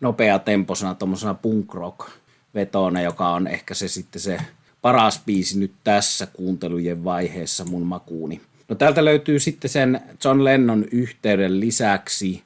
nopea 0.00 0.38
temposena 0.38 0.94
tuommoisena 0.94 1.34
punk 1.34 1.74
rock 1.74 2.10
vetona, 2.54 3.00
joka 3.00 3.28
on 3.28 3.46
ehkä 3.46 3.74
se 3.74 3.88
sitten 3.88 4.22
se 4.22 4.38
paras 4.82 5.22
biisi 5.26 5.58
nyt 5.58 5.72
tässä 5.84 6.26
kuuntelujen 6.26 7.04
vaiheessa 7.04 7.64
mun 7.64 7.82
makuuni. 7.82 8.40
No 8.68 8.76
täältä 8.76 9.04
löytyy 9.04 9.38
sitten 9.38 9.70
sen 9.70 10.00
John 10.24 10.44
Lennon 10.44 10.84
yhteyden 10.92 11.60
lisäksi 11.60 12.42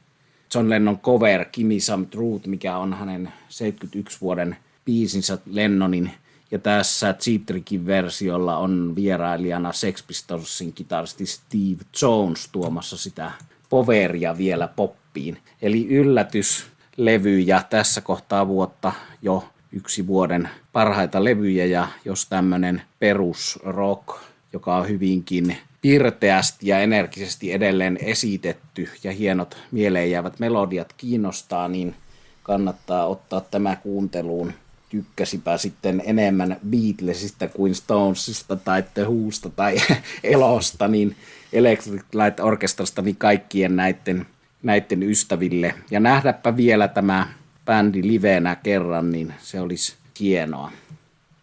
John 0.55 0.71
Lennon 0.71 0.99
cover 0.99 1.45
Kimi 1.45 1.81
Some 1.81 2.07
Truth, 2.07 2.47
mikä 2.47 2.77
on 2.77 2.95
hänen 2.95 3.33
71 3.49 4.21
vuoden 4.21 4.57
biisinsä 4.85 5.39
Lennonin. 5.47 6.11
Ja 6.55 6.59
tässä 6.59 7.13
Cheap 7.13 7.43
Trickin 7.47 7.87
versiolla 7.87 8.57
on 8.57 8.93
vierailijana 8.97 9.73
Sex 9.73 10.07
Pistolsin 10.07 10.73
kitaristi 10.73 11.27
Steve 11.27 11.85
Jones 12.03 12.49
tuomassa 12.53 12.97
sitä 12.97 13.31
poveria 13.71 14.39
vielä 14.39 14.69
poppiin. 14.69 15.39
Eli 15.63 15.89
yllätyslevyjä 15.89 17.63
tässä 17.71 18.01
kohtaa 18.01 18.49
vuotta 18.49 18.93
jo 19.23 19.49
yksi 19.73 20.07
vuoden 20.07 20.49
parhaita 20.73 21.25
levyjä 21.25 21.65
ja 21.65 21.89
jos 22.05 22.27
tämmöinen 22.27 22.83
perusrock, 22.99 24.09
joka 24.53 24.77
on 24.77 24.89
hyvinkin 24.89 25.57
pirteästi 25.81 26.67
ja 26.67 26.79
energisesti 26.79 27.53
edelleen 27.53 27.99
esitetty 28.01 28.89
ja 29.05 29.13
hienot 29.13 29.57
mieleenjäävät 29.71 30.41
melodiat 30.41 30.93
kiinnostaa, 30.93 31.69
niin 31.69 31.95
kannattaa 32.43 33.07
ottaa 33.07 33.41
tämä 33.41 33.77
kuunteluun. 33.77 34.53
Tykkäsipä 34.95 35.59
sitten 35.59 36.03
enemmän 36.07 36.57
Beatlesista 36.71 37.49
kuin 37.49 37.75
Stonesista 37.75 38.57
tai 38.57 38.85
The 38.95 39.05
Whosta 39.05 39.51
tai 39.51 39.77
Elosta, 40.25 40.89
niin 40.89 41.17
Electric 41.53 42.03
Light 42.13 42.41
Orchestrasta 42.41 43.03
niin 43.03 43.17
kaikkien 43.17 43.77
näiden, 43.77 44.27
näiden 44.63 45.03
ystäville. 45.03 45.75
Ja 45.91 46.01
nähdäpä 46.01 46.57
vielä 46.57 46.89
tämä 46.89 47.29
bändi 47.65 48.03
livenä 48.03 48.57
kerran, 48.57 49.11
niin 49.11 49.35
se 49.39 49.61
olisi 49.61 49.97
hienoa. 50.21 50.73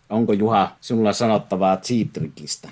Onko 0.10 0.34
Juha 0.34 0.72
sinulla 0.82 1.14
sanottavaa 1.14 1.78
Cheatrikistä? 1.78 2.70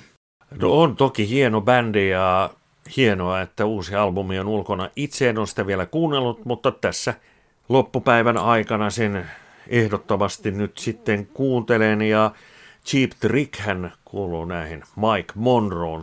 No 0.61 0.81
on 0.81 0.95
toki 0.95 1.29
hieno 1.29 1.61
bändi 1.61 2.09
ja 2.09 2.49
hienoa, 2.97 3.41
että 3.41 3.65
uusi 3.65 3.95
albumi 3.95 4.39
on 4.39 4.47
ulkona. 4.47 4.89
Itse 4.95 5.29
en 5.29 5.37
ole 5.37 5.47
sitä 5.47 5.67
vielä 5.67 5.85
kuunnellut, 5.85 6.45
mutta 6.45 6.71
tässä 6.71 7.13
loppupäivän 7.69 8.37
aikana 8.37 8.89
sen 8.89 9.25
ehdottomasti 9.69 10.51
nyt 10.51 10.77
sitten 10.77 11.27
kuuntelen 11.27 12.01
ja 12.01 12.31
Cheap 12.85 13.11
Trick 13.19 13.59
hän 13.59 13.91
kuuluu 14.05 14.45
näihin 14.45 14.83
Mike 14.95 15.33
Monroon 15.35 16.01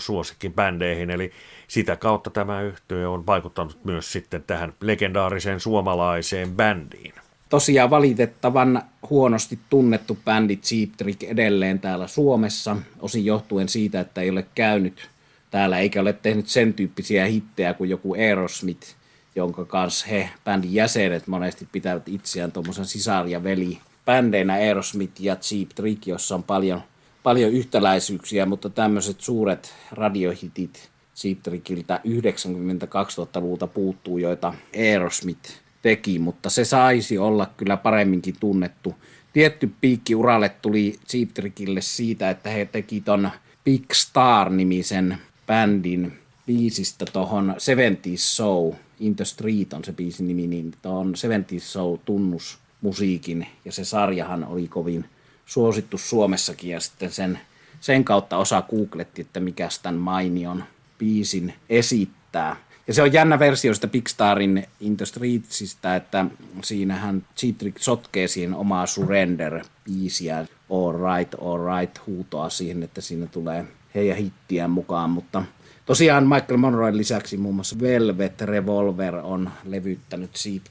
bändeihin, 0.55 1.11
eli 1.11 1.33
sitä 1.69 1.97
kautta 1.97 2.31
tämä 2.31 2.63
yhtye 2.63 3.07
on 3.07 3.27
vaikuttanut 3.27 3.85
myös 3.85 4.13
sitten 4.13 4.43
tähän 4.43 4.75
legendaariseen 4.81 5.61
suomalaiseen 5.61 6.51
bändiin. 6.51 7.15
Tosiaan 7.49 7.91
valitettavan 7.91 8.83
huonosti 9.11 9.59
tunnettu 9.71 10.19
bändi 10.25 10.57
Cheap 10.57 10.91
Trick 10.97 11.23
edelleen 11.23 11.79
täällä 11.79 12.07
Suomessa, 12.07 12.77
osin 13.01 13.25
johtuen 13.25 13.69
siitä, 13.69 14.01
että 14.01 14.21
ei 14.21 14.31
ole 14.31 14.47
käynyt 14.55 15.09
täällä 15.51 15.79
eikä 15.79 16.01
ole 16.01 16.13
tehnyt 16.13 16.49
sen 16.49 16.75
tyyppisiä 16.75 17.27
hittejä 17.27 17.75
kuin 17.75 17.91
joku 17.91 18.15
Aerosmith, 18.15 18.97
jonka 19.37 19.65
kanssa 19.65 20.07
he, 20.07 20.31
bändin 20.45 20.75
jäsenet, 20.75 21.27
monesti 21.27 21.69
pitävät 21.73 22.09
itseään 22.09 22.53
tuommoisen 22.53 22.85
sisar- 22.85 23.29
ja 23.29 23.45
veli 23.45 23.79
bändeinä 24.05 24.53
Aerosmith 24.55 25.23
ja 25.23 25.37
Cheap 25.37 25.69
Trick, 25.69 26.07
jossa 26.07 26.35
on 26.35 26.43
paljon, 26.43 26.83
paljon 27.23 27.53
yhtäläisyyksiä, 27.53 28.47
mutta 28.47 28.71
tämmöiset 28.71 29.21
suuret 29.21 29.75
radiohitit 29.93 30.91
Cheap 31.17 31.39
Trickiltä 31.43 32.01
90-2000-luvulta 32.07 33.67
puuttuu, 33.67 34.19
joita 34.19 34.55
Aerosmith 34.77 35.51
teki, 35.83 36.19
mutta 36.19 36.51
se 36.51 36.65
saisi 36.65 37.19
olla 37.19 37.51
kyllä 37.57 37.77
paremminkin 37.77 38.35
tunnettu. 38.41 38.95
Tietty 39.33 39.71
piikki 39.81 40.15
uralle 40.15 40.49
tuli 40.49 40.99
Cheap 41.09 41.29
Trickille 41.35 41.81
siitä, 41.81 42.31
että 42.31 42.51
he 42.51 42.65
teki 42.65 43.01
ton 43.01 43.31
Big 43.65 43.85
Star-nimisen 43.93 45.19
bändin 45.47 46.13
biisistä 46.47 47.05
tuohon 47.13 47.55
70 47.59 48.23
Show, 48.23 48.73
In 49.01 49.17
the 49.17 49.25
Street 49.25 49.73
on 49.73 49.85
se 49.85 49.93
biisin 49.93 50.29
nimi, 50.29 50.47
niin 50.47 50.75
tuon 50.83 51.17
70 51.17 51.67
Show 51.67 51.99
tunnus 52.05 52.59
musiikin, 52.81 53.47
ja 53.65 53.73
se 53.73 53.85
sarjahan 53.85 54.45
oli 54.45 54.69
kovin 54.69 55.05
suosittu 55.47 55.99
Suomessakin, 55.99 56.71
ja 56.71 56.81
sitten 56.81 57.13
sen, 57.13 57.39
sen 57.81 58.05
kautta 58.05 58.37
osa 58.37 58.63
googletti, 58.63 59.23
että 59.23 59.41
mikä 59.41 59.69
tämän 59.83 60.01
mainion 60.01 60.65
biisin 60.99 61.55
esittää. 61.69 62.57
Ja 62.87 62.95
se 62.95 63.03
on 63.03 63.13
jännä 63.13 63.39
versio 63.39 63.75
sitä 63.75 63.87
Big 63.87 64.09
Starin 64.09 64.67
In 64.81 64.97
the 64.97 65.07
Streetsista, 65.07 65.97
että 65.97 66.27
siinähän 66.63 67.27
Cheatrick 67.37 67.79
sotkee 67.79 68.29
siihen 68.29 68.55
omaa 68.55 68.87
Surrender-biisiä, 68.87 70.47
All 70.71 70.93
Right, 70.93 71.35
All 71.35 71.79
Right 71.79 71.99
huutoa 72.07 72.51
siihen, 72.51 72.83
että 72.83 73.01
siinä 73.01 73.27
tulee 73.27 73.65
heidän 73.95 74.17
hittiä 74.17 74.69
mukaan, 74.69 75.11
mutta 75.11 75.43
Tosiaan 75.87 76.27
Michael 76.27 76.57
Monroe 76.57 76.97
lisäksi 76.97 77.37
muun 77.37 77.55
muassa 77.55 77.81
Velvet 77.81 78.41
Revolver 78.41 79.17
on 79.17 79.51
levyttänyt 79.65 80.33
Cheap 80.33 80.63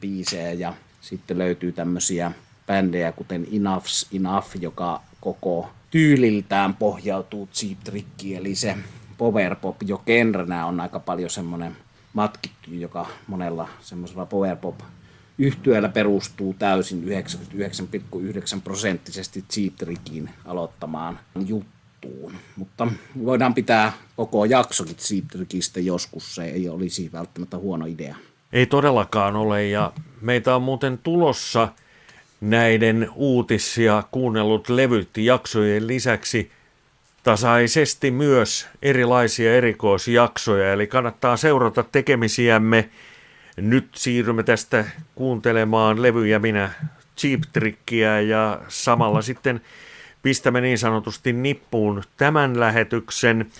biisejä 0.00 0.52
ja 0.52 0.74
sitten 1.00 1.38
löytyy 1.38 1.72
tämmöisiä 1.72 2.32
bändejä 2.66 3.12
kuten 3.12 3.44
Enough's 3.44 4.16
Enough, 4.16 4.46
joka 4.60 5.00
koko 5.20 5.70
tyyliltään 5.90 6.74
pohjautuu 6.74 7.48
Cheap 7.52 7.78
Trickiin, 7.84 8.38
eli 8.38 8.54
se 8.54 8.76
powerpop 9.18 9.76
jo 9.86 9.98
genrenä 10.06 10.66
on 10.66 10.80
aika 10.80 11.00
paljon 11.00 11.30
semmoinen 11.30 11.76
matkittu, 12.12 12.74
joka 12.74 13.06
monella 13.26 13.68
semmoisella 13.80 14.26
powerpop 14.26 14.80
yhtyöllä 15.38 15.88
perustuu 15.88 16.54
täysin 16.58 17.04
99,9 17.04 18.60
prosenttisesti 18.64 19.44
Cheap 19.52 19.74
aloittamaan 20.44 21.18
juttuun. 22.04 22.32
Mutta 22.56 22.88
voidaan 23.24 23.54
pitää 23.54 23.92
koko 24.16 24.44
jaksokin 24.44 24.96
Trickistä 25.32 25.80
joskus, 25.80 26.34
se 26.34 26.44
ei 26.44 26.68
olisi 26.68 27.10
välttämättä 27.12 27.56
huono 27.56 27.86
idea. 27.86 28.16
Ei 28.52 28.66
todellakaan 28.66 29.36
ole, 29.36 29.66
ja 29.66 29.92
meitä 30.20 30.56
on 30.56 30.62
muuten 30.62 30.98
tulossa 30.98 31.68
näiden 32.40 33.08
uutisia 33.14 34.02
kuunnellut 34.10 34.68
levyt 34.68 35.16
jaksojen 35.16 35.86
lisäksi– 35.86 36.50
tasaisesti 37.24 38.10
myös 38.10 38.68
erilaisia 38.82 39.54
erikoisjaksoja, 39.54 40.72
eli 40.72 40.86
kannattaa 40.86 41.36
seurata 41.36 41.82
tekemisiämme. 41.82 42.88
Nyt 43.56 43.88
siirrymme 43.96 44.42
tästä 44.42 44.84
kuuntelemaan 45.14 46.02
levyjä 46.02 46.38
minä 46.38 46.70
Cheap 47.18 47.40
Trickiä 47.52 48.20
ja 48.20 48.60
samalla 48.68 49.22
sitten 49.22 49.60
pistämme 50.24 50.60
niin 50.60 50.78
sanotusti 50.78 51.32
nippuun 51.32 52.02
tämän 52.16 52.60
lähetyksen. 52.60 53.50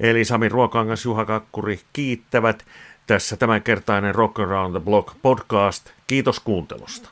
Eli 0.00 0.24
Sami 0.24 0.48
Ruokangas, 0.48 1.04
Juha 1.04 1.24
Kakkuri 1.24 1.80
kiittävät. 1.92 2.64
Tässä 3.06 3.36
tämänkertainen 3.36 4.14
Rock 4.14 4.38
Around 4.38 4.72
the 4.76 4.84
Block 4.84 5.16
podcast. 5.22 5.90
Kiitos 6.06 6.40
kuuntelusta. 6.40 7.11